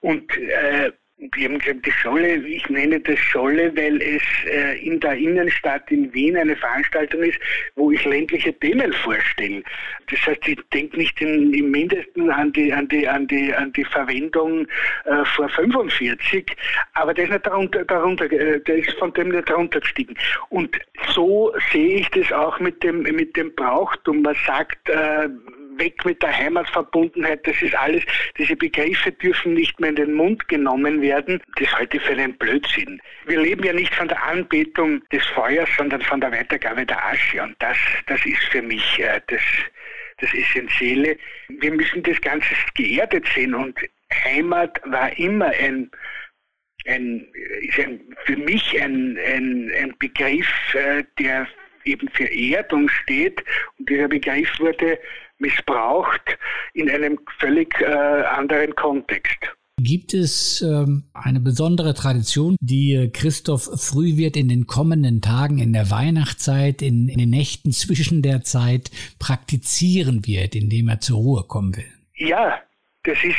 Und 0.00 0.36
äh, 0.36 0.92
die 1.18 1.44
haben 1.44 1.58
gesagt, 1.58 1.84
die 1.84 1.90
Scholle, 1.90 2.36
ich 2.36 2.68
nenne 2.68 3.00
das 3.00 3.18
Scholle, 3.18 3.76
weil 3.76 4.00
es 4.00 4.22
äh, 4.46 4.78
in 4.86 5.00
der 5.00 5.14
Innenstadt 5.14 5.90
in 5.90 6.12
Wien 6.14 6.36
eine 6.36 6.54
Veranstaltung 6.54 7.24
ist, 7.24 7.38
wo 7.74 7.90
ich 7.90 8.04
ländliche 8.04 8.52
Themen 8.60 8.92
vorstelle. 8.92 9.62
Das 10.10 10.20
heißt, 10.26 10.46
ich 10.46 10.60
denke 10.72 10.96
nicht 10.96 11.20
in, 11.20 11.52
im 11.52 11.72
Mindesten 11.72 12.30
an 12.30 12.52
die, 12.52 12.72
an 12.72 12.86
die, 12.88 13.08
an 13.08 13.26
die, 13.26 13.52
an 13.52 13.72
die 13.72 13.84
Verwendung 13.84 14.66
äh, 15.06 15.24
vor 15.34 15.48
45, 15.48 16.56
aber 16.94 17.12
der 17.12 17.24
ist 17.24 17.30
nicht 17.32 17.46
darunter, 17.46 17.84
darunter 17.84 18.30
äh, 18.30 18.60
der 18.60 18.76
ist 18.76 18.92
von 18.98 19.12
dem 19.14 19.30
nicht 19.30 19.50
darunter 19.50 19.80
gestiegen. 19.80 20.14
Und 20.50 20.78
so 21.12 21.52
sehe 21.72 21.96
ich 21.96 22.08
das 22.10 22.30
auch 22.32 22.60
mit 22.60 22.80
dem, 22.84 23.02
mit 23.02 23.36
dem 23.36 23.52
Brauchtum. 23.56 24.22
Man 24.22 24.36
sagt, 24.46 24.88
äh, 24.88 25.28
weg 25.78 26.04
mit 26.04 26.22
der 26.22 26.36
Heimatverbundenheit, 26.36 27.46
das 27.46 27.60
ist 27.62 27.74
alles, 27.74 28.02
diese 28.36 28.56
Begriffe 28.56 29.12
dürfen 29.12 29.54
nicht 29.54 29.78
mehr 29.80 29.90
in 29.90 29.96
den 29.96 30.14
Mund 30.14 30.48
genommen 30.48 31.00
werden. 31.00 31.40
Das 31.56 31.72
halte 31.72 31.96
ich 31.96 32.02
für 32.02 32.12
einen 32.12 32.36
Blödsinn. 32.36 33.00
Wir 33.26 33.40
leben 33.40 33.64
ja 33.64 33.72
nicht 33.72 33.94
von 33.94 34.08
der 34.08 34.22
Anbetung 34.22 35.02
des 35.10 35.24
Feuers, 35.26 35.68
sondern 35.76 36.02
von 36.02 36.20
der 36.20 36.32
Weitergabe 36.32 36.84
der 36.86 37.04
Asche. 37.04 37.42
Und 37.42 37.56
das, 37.58 37.76
das 38.06 38.24
ist 38.24 38.42
für 38.44 38.62
mich 38.62 38.98
äh, 39.00 39.20
das, 39.26 39.42
das 40.18 40.34
Essentielle. 40.34 41.16
Wir 41.48 41.72
müssen 41.72 42.02
das 42.02 42.20
Ganze 42.20 42.48
geerdet 42.74 43.26
sehen 43.34 43.54
und 43.54 43.78
Heimat 44.24 44.80
war 44.84 45.16
immer 45.18 45.48
ein 45.48 45.90
ein, 46.86 47.26
ist 47.60 47.78
ein, 47.78 48.00
für 48.24 48.36
mich 48.36 48.80
ein, 48.80 49.18
ein, 49.18 49.70
ein 49.78 49.94
Begriff, 49.98 50.48
äh, 50.74 51.04
der 51.18 51.46
eben 51.84 52.08
für 52.10 52.30
Erdung 52.30 52.88
steht. 52.88 53.42
Und 53.78 53.88
dieser 53.88 54.08
Begriff 54.08 54.48
wurde 54.58 54.98
missbraucht 55.38 56.38
in 56.74 56.90
einem 56.90 57.18
völlig 57.38 57.80
äh, 57.80 57.86
anderen 57.86 58.74
Kontext. 58.74 59.38
Gibt 59.80 60.12
es 60.12 60.60
ähm, 60.60 61.04
eine 61.14 61.38
besondere 61.38 61.94
Tradition, 61.94 62.56
die 62.60 62.94
äh, 62.94 63.08
Christoph 63.08 63.70
Frühwirt 63.80 64.36
in 64.36 64.48
den 64.48 64.66
kommenden 64.66 65.20
Tagen 65.20 65.58
in 65.58 65.72
der 65.72 65.90
Weihnachtszeit, 65.90 66.82
in, 66.82 67.08
in 67.08 67.18
den 67.18 67.30
Nächten 67.30 67.70
zwischen 67.70 68.20
der 68.20 68.42
Zeit 68.42 68.90
praktizieren 69.20 70.26
wird, 70.26 70.56
indem 70.56 70.88
er 70.88 71.00
zur 71.00 71.18
Ruhe 71.18 71.44
kommen 71.46 71.76
will? 71.76 71.92
Ja, 72.16 72.60
das 73.04 73.22
ist 73.22 73.36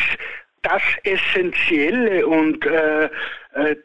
das 0.61 0.81
Essentielle 1.03 2.25
und 2.25 2.65
äh, 2.65 3.09
äh, 3.53 3.75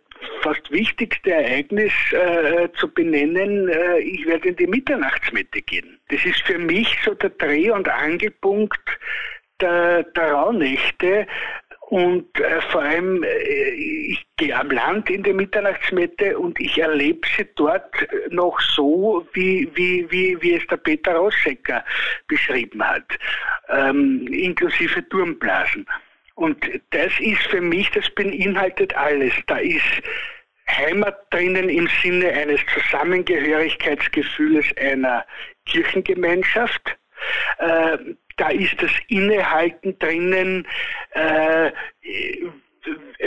fast 0.43 0.71
wichtigste 0.71 1.33
Ereignis 1.33 1.93
äh, 2.13 2.69
zu 2.79 2.89
benennen, 2.89 3.69
äh, 3.69 3.99
ich 3.99 4.27
werde 4.27 4.49
in 4.49 4.57
die 4.57 4.67
Mitternachtsmette 4.67 5.63
gehen. 5.63 5.99
Das 6.09 6.25
ist 6.25 6.43
für 6.43 6.59
mich 6.59 6.97
so 7.05 7.15
der 7.15 7.31
Dreh- 7.31 7.71
und 7.71 7.89
Angelpunkt 7.89 8.81
der, 9.61 10.03
der 10.03 10.33
Rauhnächte. 10.33 11.27
Und 11.89 12.41
äh, 12.41 12.61
vor 12.73 12.83
allem, 12.83 13.23
äh, 13.23 13.69
ich 13.69 14.27
gehe 14.37 14.57
am 14.57 14.71
Land 14.71 15.11
in 15.11 15.23
die 15.23 15.33
Mitternachtsmette 15.33 16.39
und 16.39 16.59
ich 16.59 16.79
erlebe 16.79 17.27
sie 17.37 17.47
dort 17.57 17.95
noch 18.31 18.59
so, 18.61 19.27
wie, 19.35 19.69
wie, 19.75 20.11
wie, 20.11 20.41
wie 20.41 20.55
es 20.55 20.67
der 20.67 20.79
Peter 20.79 21.15
Rossecker 21.15 21.85
beschrieben 22.27 22.83
hat, 22.83 23.07
ähm, 23.69 24.27
inklusive 24.29 25.07
Turmblasen. 25.09 25.87
Und 26.35 26.59
das 26.91 27.13
ist 27.21 27.43
für 27.43 27.61
mich, 27.61 27.91
das 27.93 28.11
beinhaltet 28.11 28.97
alles. 28.97 29.33
Da 29.47 29.59
ist 29.59 30.03
Heimat 30.69 31.33
drinnen 31.33 31.69
im 31.69 31.89
Sinne 32.03 32.33
eines 32.33 32.61
Zusammengehörigkeitsgefühls 32.73 34.67
einer 34.77 35.25
Kirchengemeinschaft. 35.67 36.97
Äh, 37.59 37.99
da 38.37 38.49
ist 38.49 38.83
das 38.83 38.91
Innehalten 39.09 39.97
drinnen, 39.99 40.67
äh, 41.11 41.71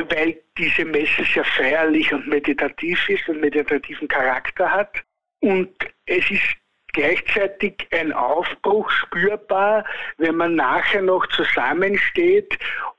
weil 0.10 0.38
diese 0.58 0.86
Messe 0.86 1.24
sehr 1.34 1.46
feierlich 1.46 2.14
und 2.14 2.28
meditativ 2.28 3.08
ist 3.10 3.28
und 3.30 3.40
meditativen 3.42 4.08
Charakter 4.08 4.72
hat. 4.72 5.04
Und 5.40 5.74
es 6.06 6.30
ist 6.30 6.58
gleichzeitig 6.94 7.88
ein 7.92 8.12
Aufbruch 8.12 8.90
spürbar, 8.90 9.86
wenn 10.18 10.36
man 10.36 10.56
nachher 10.56 11.02
noch 11.02 11.28
zusammensteht 11.28 12.58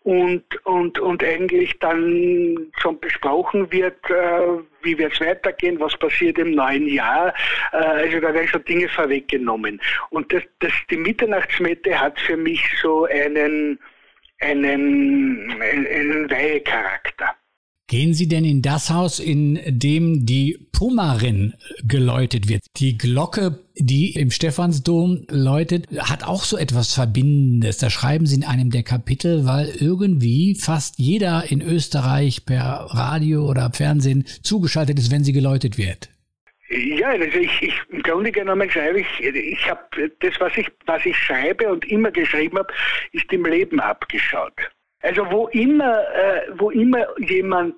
und, 0.08 0.64
und, 0.64 0.98
und 1.00 1.22
eigentlich 1.22 1.78
dann 1.80 2.72
schon 2.80 2.98
besprochen 2.98 3.70
wird, 3.70 3.98
äh, 4.08 4.62
wie 4.80 4.96
wird 4.96 5.12
es 5.12 5.20
weitergehen, 5.20 5.78
was 5.80 5.94
passiert 5.98 6.38
im 6.38 6.52
neuen 6.52 6.88
Jahr. 6.88 7.34
Äh, 7.72 7.76
also 7.76 8.18
da 8.18 8.32
werden 8.32 8.48
schon 8.48 8.64
Dinge 8.64 8.88
vorweggenommen. 8.88 9.78
Und 10.08 10.32
das, 10.32 10.42
das, 10.60 10.72
die 10.88 10.96
Mitternachtsmette 10.96 12.00
hat 12.00 12.18
für 12.20 12.38
mich 12.38 12.62
so 12.80 13.04
einen, 13.04 13.78
einen, 14.40 15.60
einen, 15.60 15.86
einen 15.86 16.30
Weihecharakter. 16.30 17.36
Gehen 17.88 18.12
Sie 18.12 18.28
denn 18.28 18.44
in 18.44 18.60
das 18.60 18.90
Haus, 18.90 19.18
in 19.18 19.58
dem 19.66 20.26
die 20.26 20.58
Pumarin 20.72 21.54
geläutet 21.82 22.46
wird? 22.46 22.60
Die 22.76 22.98
Glocke, 22.98 23.60
die 23.76 24.12
im 24.12 24.30
Stephansdom 24.30 25.24
läutet, 25.30 25.86
hat 25.98 26.22
auch 26.22 26.44
so 26.44 26.58
etwas 26.58 26.92
Verbindendes. 26.92 27.78
Da 27.78 27.88
schreiben 27.88 28.26
Sie 28.26 28.36
in 28.36 28.44
einem 28.44 28.68
der 28.68 28.82
Kapitel, 28.82 29.46
weil 29.46 29.70
irgendwie 29.80 30.54
fast 30.54 30.98
jeder 30.98 31.50
in 31.50 31.62
Österreich 31.62 32.44
per 32.44 32.88
Radio 32.90 33.48
oder 33.48 33.70
Fernsehen 33.72 34.26
zugeschaltet 34.42 34.98
ist, 34.98 35.10
wenn 35.10 35.24
sie 35.24 35.32
geläutet 35.32 35.78
wird. 35.78 36.10
Ja, 36.68 37.08
also 37.08 37.38
ich, 37.38 37.62
ich 37.62 37.74
im 37.88 38.02
Grunde 38.02 38.32
genommen 38.32 38.70
schreibe 38.70 39.00
ich, 39.00 39.06
ich 39.20 39.70
habe 39.70 40.10
das, 40.20 40.34
was 40.40 40.54
ich, 40.58 40.68
was 40.84 41.06
ich 41.06 41.16
schreibe 41.16 41.72
und 41.72 41.86
immer 41.86 42.10
geschrieben 42.10 42.58
habe, 42.58 42.70
ist 43.12 43.32
im 43.32 43.46
Leben 43.46 43.80
abgeschaut. 43.80 44.52
Also 45.02 45.30
wo 45.30 45.48
immer, 45.48 46.00
äh, 46.14 46.42
wo 46.56 46.70
immer 46.70 47.06
jemand 47.18 47.76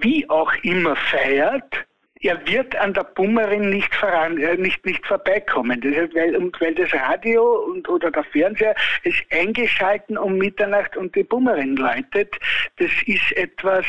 wie 0.00 0.28
auch 0.30 0.52
immer 0.62 0.96
feiert, 0.96 1.86
er 2.24 2.40
wird 2.46 2.74
an 2.76 2.94
der 2.94 3.04
Bummerin 3.04 3.68
nicht, 3.68 3.94
voran, 3.94 4.38
äh, 4.38 4.56
nicht, 4.56 4.84
nicht 4.86 5.06
vorbeikommen. 5.06 5.80
Das 5.82 5.94
heißt, 5.94 6.14
weil, 6.14 6.34
und 6.36 6.58
weil 6.58 6.74
das 6.74 6.92
Radio 6.94 7.66
und, 7.70 7.86
oder 7.88 8.10
der 8.10 8.24
Fernseher 8.24 8.74
ist 9.02 9.22
eingeschalten 9.30 10.16
um 10.16 10.38
Mitternacht 10.38 10.96
und 10.96 11.14
die 11.14 11.22
Bummerin 11.22 11.76
läutet. 11.76 12.34
Das 12.78 12.90
ist 13.04 13.32
etwas, 13.36 13.84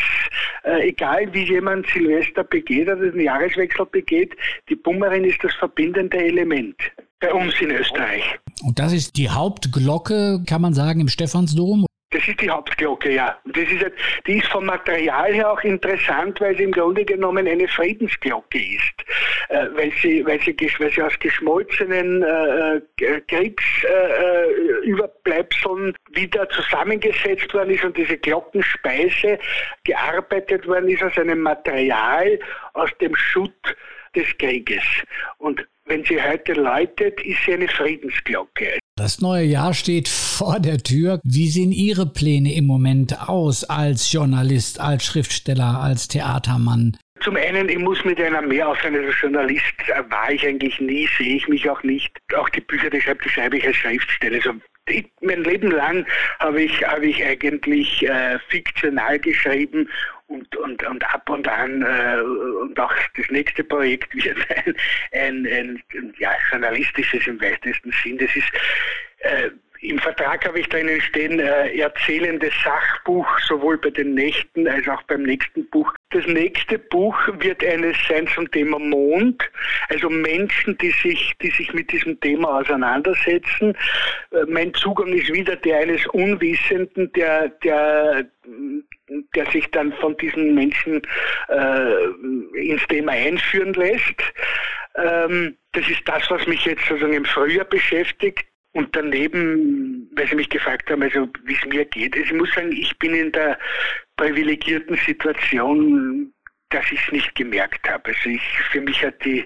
äh, 0.64 0.90
egal 0.90 1.34
wie 1.34 1.44
jemand 1.44 1.88
Silvester 1.88 2.44
begeht 2.44 2.90
oder 2.90 3.10
den 3.10 3.22
Jahreswechsel 3.22 3.86
begeht, 3.86 4.36
die 4.68 4.76
Bummerin 4.76 5.24
ist 5.24 5.42
das 5.42 5.54
verbindende 5.56 6.18
Element 6.18 6.76
bei 7.22 7.34
uns 7.34 7.54
in 7.62 7.72
Österreich. 7.72 8.38
Und 8.66 8.80
das 8.80 8.92
ist 8.92 9.16
die 9.16 9.30
Hauptglocke, 9.30 10.44
kann 10.46 10.62
man 10.62 10.74
sagen, 10.74 11.00
im 11.00 11.08
Stephansdom? 11.08 11.86
Das 12.16 12.28
ist 12.30 12.40
die 12.40 12.50
Hauptglocke, 12.50 13.12
ja. 13.12 13.38
Das 13.44 13.70
ist, 13.70 13.86
die 14.26 14.38
ist 14.38 14.48
vom 14.48 14.66
Material 14.66 15.34
her 15.34 15.52
auch 15.52 15.62
interessant, 15.64 16.40
weil 16.40 16.56
sie 16.56 16.64
im 16.64 16.72
Grunde 16.72 17.04
genommen 17.04 17.46
eine 17.46 17.68
Friedensglocke 17.68 18.58
ist. 18.58 19.04
Äh, 19.50 19.66
weil, 19.74 19.92
sie, 20.02 20.26
weil, 20.26 20.40
sie, 20.40 20.56
weil 20.80 20.92
sie 20.92 21.02
aus 21.02 21.20
geschmolzenen 21.20 22.24
äh, 22.24 22.78
äh 23.04 23.20
Kriegsüberbleibseln 23.28 25.90
äh, 25.90 25.94
wieder 26.16 26.48
zusammengesetzt 26.48 27.54
worden 27.54 27.72
ist 27.72 27.84
und 27.84 27.98
diese 27.98 28.18
Glockenspeise 28.18 29.38
gearbeitet 29.84 30.66
worden 30.68 30.88
ist 30.88 31.04
aus 31.04 31.18
einem 31.18 31.42
Material 31.42 32.40
aus 32.76 32.92
dem 33.02 33.14
Schutt 33.14 33.76
des 34.16 34.38
Krieges. 34.38 34.86
Und 35.38 35.68
wenn 35.84 36.06
sie 36.06 36.24
heute 36.24 36.54
läutet, 36.54 37.20
ist 37.26 37.44
sie 37.46 37.56
eine 37.56 37.68
Friedensglocke. 37.68 38.80
Das 38.98 39.20
neue 39.20 39.44
Jahr 39.44 39.74
steht 39.74 40.08
vor 40.08 40.62
der 40.62 40.78
Tür. 40.78 41.20
Wie 41.26 41.50
sehen 41.50 41.74
Ihre 41.74 42.06
Pläne 42.06 42.56
im 42.56 42.66
Moment 42.66 43.28
aus 43.28 43.66
als 43.66 44.10
Journalist, 44.10 44.80
als 44.80 45.04
Schriftsteller, 45.04 45.82
als 45.82 46.08
Theatermann? 46.08 46.96
Zum 47.20 47.36
einen, 47.36 47.68
ich 47.68 47.78
muss 47.78 48.06
mit 48.06 48.22
einer 48.22 48.42
mehr 48.42 48.70
aufhören. 48.70 48.96
Als 48.96 49.16
Journalist 49.22 49.74
war 50.10 50.32
ich 50.32 50.48
eigentlich 50.48 50.80
nie, 50.80 51.10
sehe 51.18 51.36
ich 51.36 51.46
mich 51.50 51.70
auch 51.70 51.84
nicht. 51.84 52.10
Auch 52.38 52.48
die 52.48 52.62
Bücher, 52.62 52.90
die 52.90 53.02
schreibe, 53.02 53.22
die 53.22 53.30
schreibe 53.30 53.58
ich 53.58 53.68
als 53.68 53.76
Schriftsteller. 53.76 54.38
Also 54.38 54.54
ich, 54.88 55.12
mein 55.22 55.44
Leben 55.44 55.72
lang 55.72 56.06
habe 56.40 56.64
ich, 56.64 56.86
habe 56.86 57.06
ich 57.06 57.24
eigentlich 57.24 58.08
äh, 58.08 58.40
fiktional 58.50 59.20
geschrieben 59.20 59.90
und, 60.28 60.56
und, 60.56 60.84
und 60.84 61.04
ab 61.14 61.30
und 61.30 61.48
an 61.48 61.82
äh, 61.82 62.22
und 62.62 62.80
auch 62.80 62.94
das 63.16 63.30
nächste 63.30 63.64
Projekt 63.64 64.14
wird 64.24 64.38
ein, 64.50 64.76
ein, 65.12 65.48
ein, 65.48 65.84
ein 65.94 66.14
ja, 66.18 66.32
journalistisches 66.52 67.28
im 67.28 67.42
weitesten 67.42 67.92
Sinn. 68.04 68.18
Das 68.18 68.36
ist 68.36 68.52
äh, 69.20 69.50
im 69.90 70.00
Vertrag 70.00 70.46
habe 70.46 70.60
ich 70.60 70.70
drinnen 70.70 71.00
stehen, 71.02 71.40
äh, 71.40 71.78
erzählendes 71.78 72.54
Sachbuch, 72.64 73.28
sowohl 73.48 73.78
bei 73.78 73.90
den 73.90 74.14
Nächten 74.14 74.68
als 74.68 74.88
auch 74.88 75.02
beim 75.04 75.24
nächsten 75.24 75.70
Buch. 75.70 75.94
Das 76.12 76.26
nächste 76.28 76.80
Buch 76.80 77.16
wird 77.40 77.64
eines 77.64 77.98
sein 78.08 78.28
zum 78.28 78.50
Thema 78.52 78.80
Mond, 78.80 79.44
also 79.90 80.10
Menschen, 80.10 80.78
die 80.78 80.92
sich, 80.92 81.34
die 81.42 81.50
sich 81.52 81.74
mit 81.74 81.92
diesem 81.92 82.20
Thema 82.20 82.60
auseinandersetzen. 82.60 83.76
Äh, 84.32 84.46
mein 84.48 84.74
Zugang 84.74 85.12
ist 85.14 85.32
wieder 85.34 85.56
der 85.56 85.78
eines 85.78 86.06
Unwissenden, 86.08 87.12
der, 87.14 87.50
der, 87.50 88.26
der 89.36 89.46
sich 89.52 89.70
dann 89.72 89.94
von 89.94 90.16
diesen 90.18 90.56
Menschen 90.56 91.02
äh, 91.50 92.60
ins 92.60 92.86
Thema 92.88 93.12
einführen 93.12 93.74
lässt. 93.74 94.22
Ähm, 94.96 95.58
das 95.74 95.90
ist 95.90 96.02
das, 96.06 96.30
was 96.30 96.48
mich 96.48 96.64
jetzt 96.66 96.86
sozusagen 96.86 97.14
im 97.14 97.26
Frühjahr 97.26 97.66
beschäftigt. 97.66 98.46
Und 98.76 98.94
daneben, 98.94 100.10
weil 100.16 100.28
Sie 100.28 100.36
mich 100.36 100.50
gefragt 100.50 100.92
haben, 100.92 101.02
also 101.02 101.30
wie 101.46 101.54
es 101.54 101.66
mir 101.66 101.86
geht, 101.86 102.14
also 102.14 102.26
ich 102.26 102.34
muss 102.34 102.54
sagen, 102.54 102.74
ich 102.74 102.98
bin 103.00 103.14
in 103.14 103.32
der 103.32 103.58
privilegierten 104.18 104.98
Situation, 105.06 106.34
dass 106.72 106.84
ich 106.92 107.00
es 107.06 107.14
nicht 107.14 107.36
gemerkt 107.36 107.90
habe. 107.90 108.04
Also 108.08 108.30
ich, 108.30 108.42
für 108.74 108.82
mich 108.82 109.02
hat 109.02 109.24
die, 109.24 109.46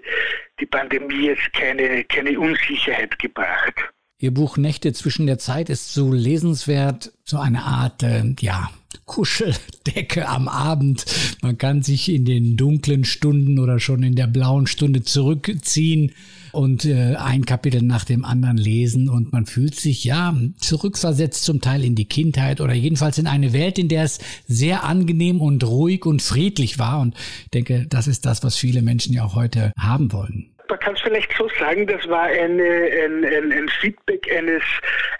die 0.59 0.65
Pandemie 0.65 1.27
jetzt 1.27 1.53
keine, 1.53 2.03
keine 2.05 2.39
Unsicherheit 2.39 3.19
gebracht. 3.19 3.75
Ihr 4.17 4.33
Buch 4.33 4.57
Nächte 4.57 4.93
zwischen 4.93 5.27
der 5.27 5.37
Zeit 5.37 5.69
ist 5.69 5.93
so 5.93 6.11
lesenswert, 6.11 7.13
so 7.23 7.37
eine 7.37 7.61
Art, 7.61 8.01
äh, 8.01 8.23
ja, 8.39 8.71
Kuscheldecke 9.09 10.29
am 10.29 10.47
Abend. 10.47 11.03
Man 11.41 11.57
kann 11.57 11.81
sich 11.81 12.09
in 12.09 12.25
den 12.25 12.57
dunklen 12.57 13.05
Stunden 13.05 13.57
oder 13.57 13.79
schon 13.79 14.03
in 14.03 14.15
der 14.15 14.27
blauen 14.27 14.67
Stunde 14.67 15.01
zurückziehen 15.01 16.13
und 16.51 16.85
äh, 16.85 17.15
ein 17.15 17.43
Kapitel 17.43 17.81
nach 17.81 18.05
dem 18.05 18.23
anderen 18.23 18.57
lesen. 18.57 19.09
Und 19.09 19.33
man 19.33 19.47
fühlt 19.47 19.73
sich 19.73 20.03
ja 20.03 20.35
zurückversetzt 20.57 21.43
zum 21.43 21.59
Teil 21.59 21.83
in 21.83 21.95
die 21.95 22.07
Kindheit 22.07 22.61
oder 22.61 22.73
jedenfalls 22.73 23.17
in 23.17 23.25
eine 23.25 23.51
Welt, 23.51 23.79
in 23.79 23.87
der 23.87 24.03
es 24.03 24.19
sehr 24.47 24.83
angenehm 24.83 25.41
und 25.41 25.63
ruhig 25.63 26.05
und 26.05 26.21
friedlich 26.21 26.77
war. 26.77 27.01
Und 27.01 27.15
ich 27.45 27.49
denke, 27.49 27.87
das 27.89 28.07
ist 28.07 28.27
das, 28.27 28.43
was 28.43 28.57
viele 28.57 28.83
Menschen 28.83 29.13
ja 29.13 29.23
auch 29.23 29.33
heute 29.33 29.73
haben 29.79 30.13
wollen. 30.13 30.51
Man 30.69 30.79
kann 30.79 30.93
es 30.93 31.01
vielleicht 31.01 31.33
so 31.35 31.49
sagen, 31.59 31.87
das 31.87 32.07
war 32.07 32.25
eine, 32.25 32.63
ein, 32.63 33.25
ein, 33.25 33.51
ein 33.51 33.69
Feedback 33.81 34.27
eines, 34.31 34.61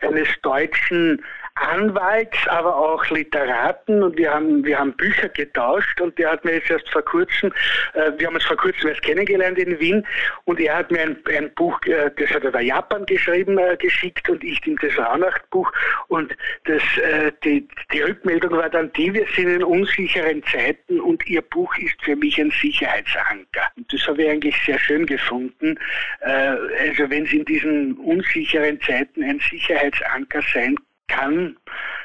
eines 0.02 0.28
deutschen 0.44 1.20
Anwalts, 1.60 2.38
aber 2.48 2.76
auch 2.76 3.08
Literaten 3.10 4.04
und 4.04 4.18
wir 4.18 4.34
haben, 4.34 4.64
wir 4.64 4.80
haben 4.80 4.94
Bücher 4.94 5.30
getauscht 5.30 6.00
und 6.02 6.18
der 6.18 6.32
hat 6.32 6.46
mir 6.46 6.54
jetzt 6.56 6.70
erst 6.70 6.90
vor 6.90 7.02
kurzem, 7.02 7.52
äh, 7.94 8.12
wir 8.18 8.28
haben 8.28 8.36
uns 8.36 8.46
vor 8.46 8.58
kurzem 8.58 8.90
erst 8.90 9.02
kennengelernt 9.02 9.58
in 9.58 9.80
Wien 9.80 10.06
und 10.46 10.60
er 10.60 10.78
hat 10.78 10.92
mir 10.92 11.02
ein, 11.02 11.18
ein 11.36 11.54
Buch, 11.56 11.80
äh, 11.86 12.12
das 12.18 12.30
hat 12.32 12.44
er 12.44 12.52
da 12.52 12.60
Japan 12.60 13.06
geschrieben, 13.06 13.58
äh, 13.58 13.78
geschickt 13.78 14.30
und 14.30 14.44
ich 14.44 14.66
ihm 14.66 14.78
das 14.82 14.98
Raunachtbuch 14.98 15.72
und 16.08 16.36
das, 16.66 16.82
äh, 16.98 17.32
die, 17.44 17.68
die 17.94 18.02
Rückmeldung 18.02 18.52
war 18.52 18.70
dann 18.70 18.92
die, 18.94 19.14
wir 19.14 19.26
sind 19.36 19.50
in 19.50 19.64
unsicheren 19.64 20.44
Zeiten 20.44 21.00
und 21.00 21.26
ihr 21.28 21.42
Buch 21.42 21.76
ist 21.78 22.02
für 22.04 22.16
mich 22.16 22.40
ein 22.40 22.52
Sicherheitsanker. 22.52 23.68
Und 23.76 23.92
das 23.92 24.08
habe 24.08 24.24
ich 24.24 24.30
eigentlich 24.30 24.56
sehr 24.66 24.80
schön 24.80 25.06
gefunden. 25.06 25.78
Äh, 26.22 26.30
also 26.30 27.10
wenn 27.10 27.26
es 27.26 27.34
in 27.34 27.46
diesen 27.46 27.98
unsicheren 27.98 28.80
Zeiten 28.82 29.24
ein 29.24 29.40
Sicherheitsanker 29.50 30.42
sein 30.54 30.76
kann, 31.10 31.58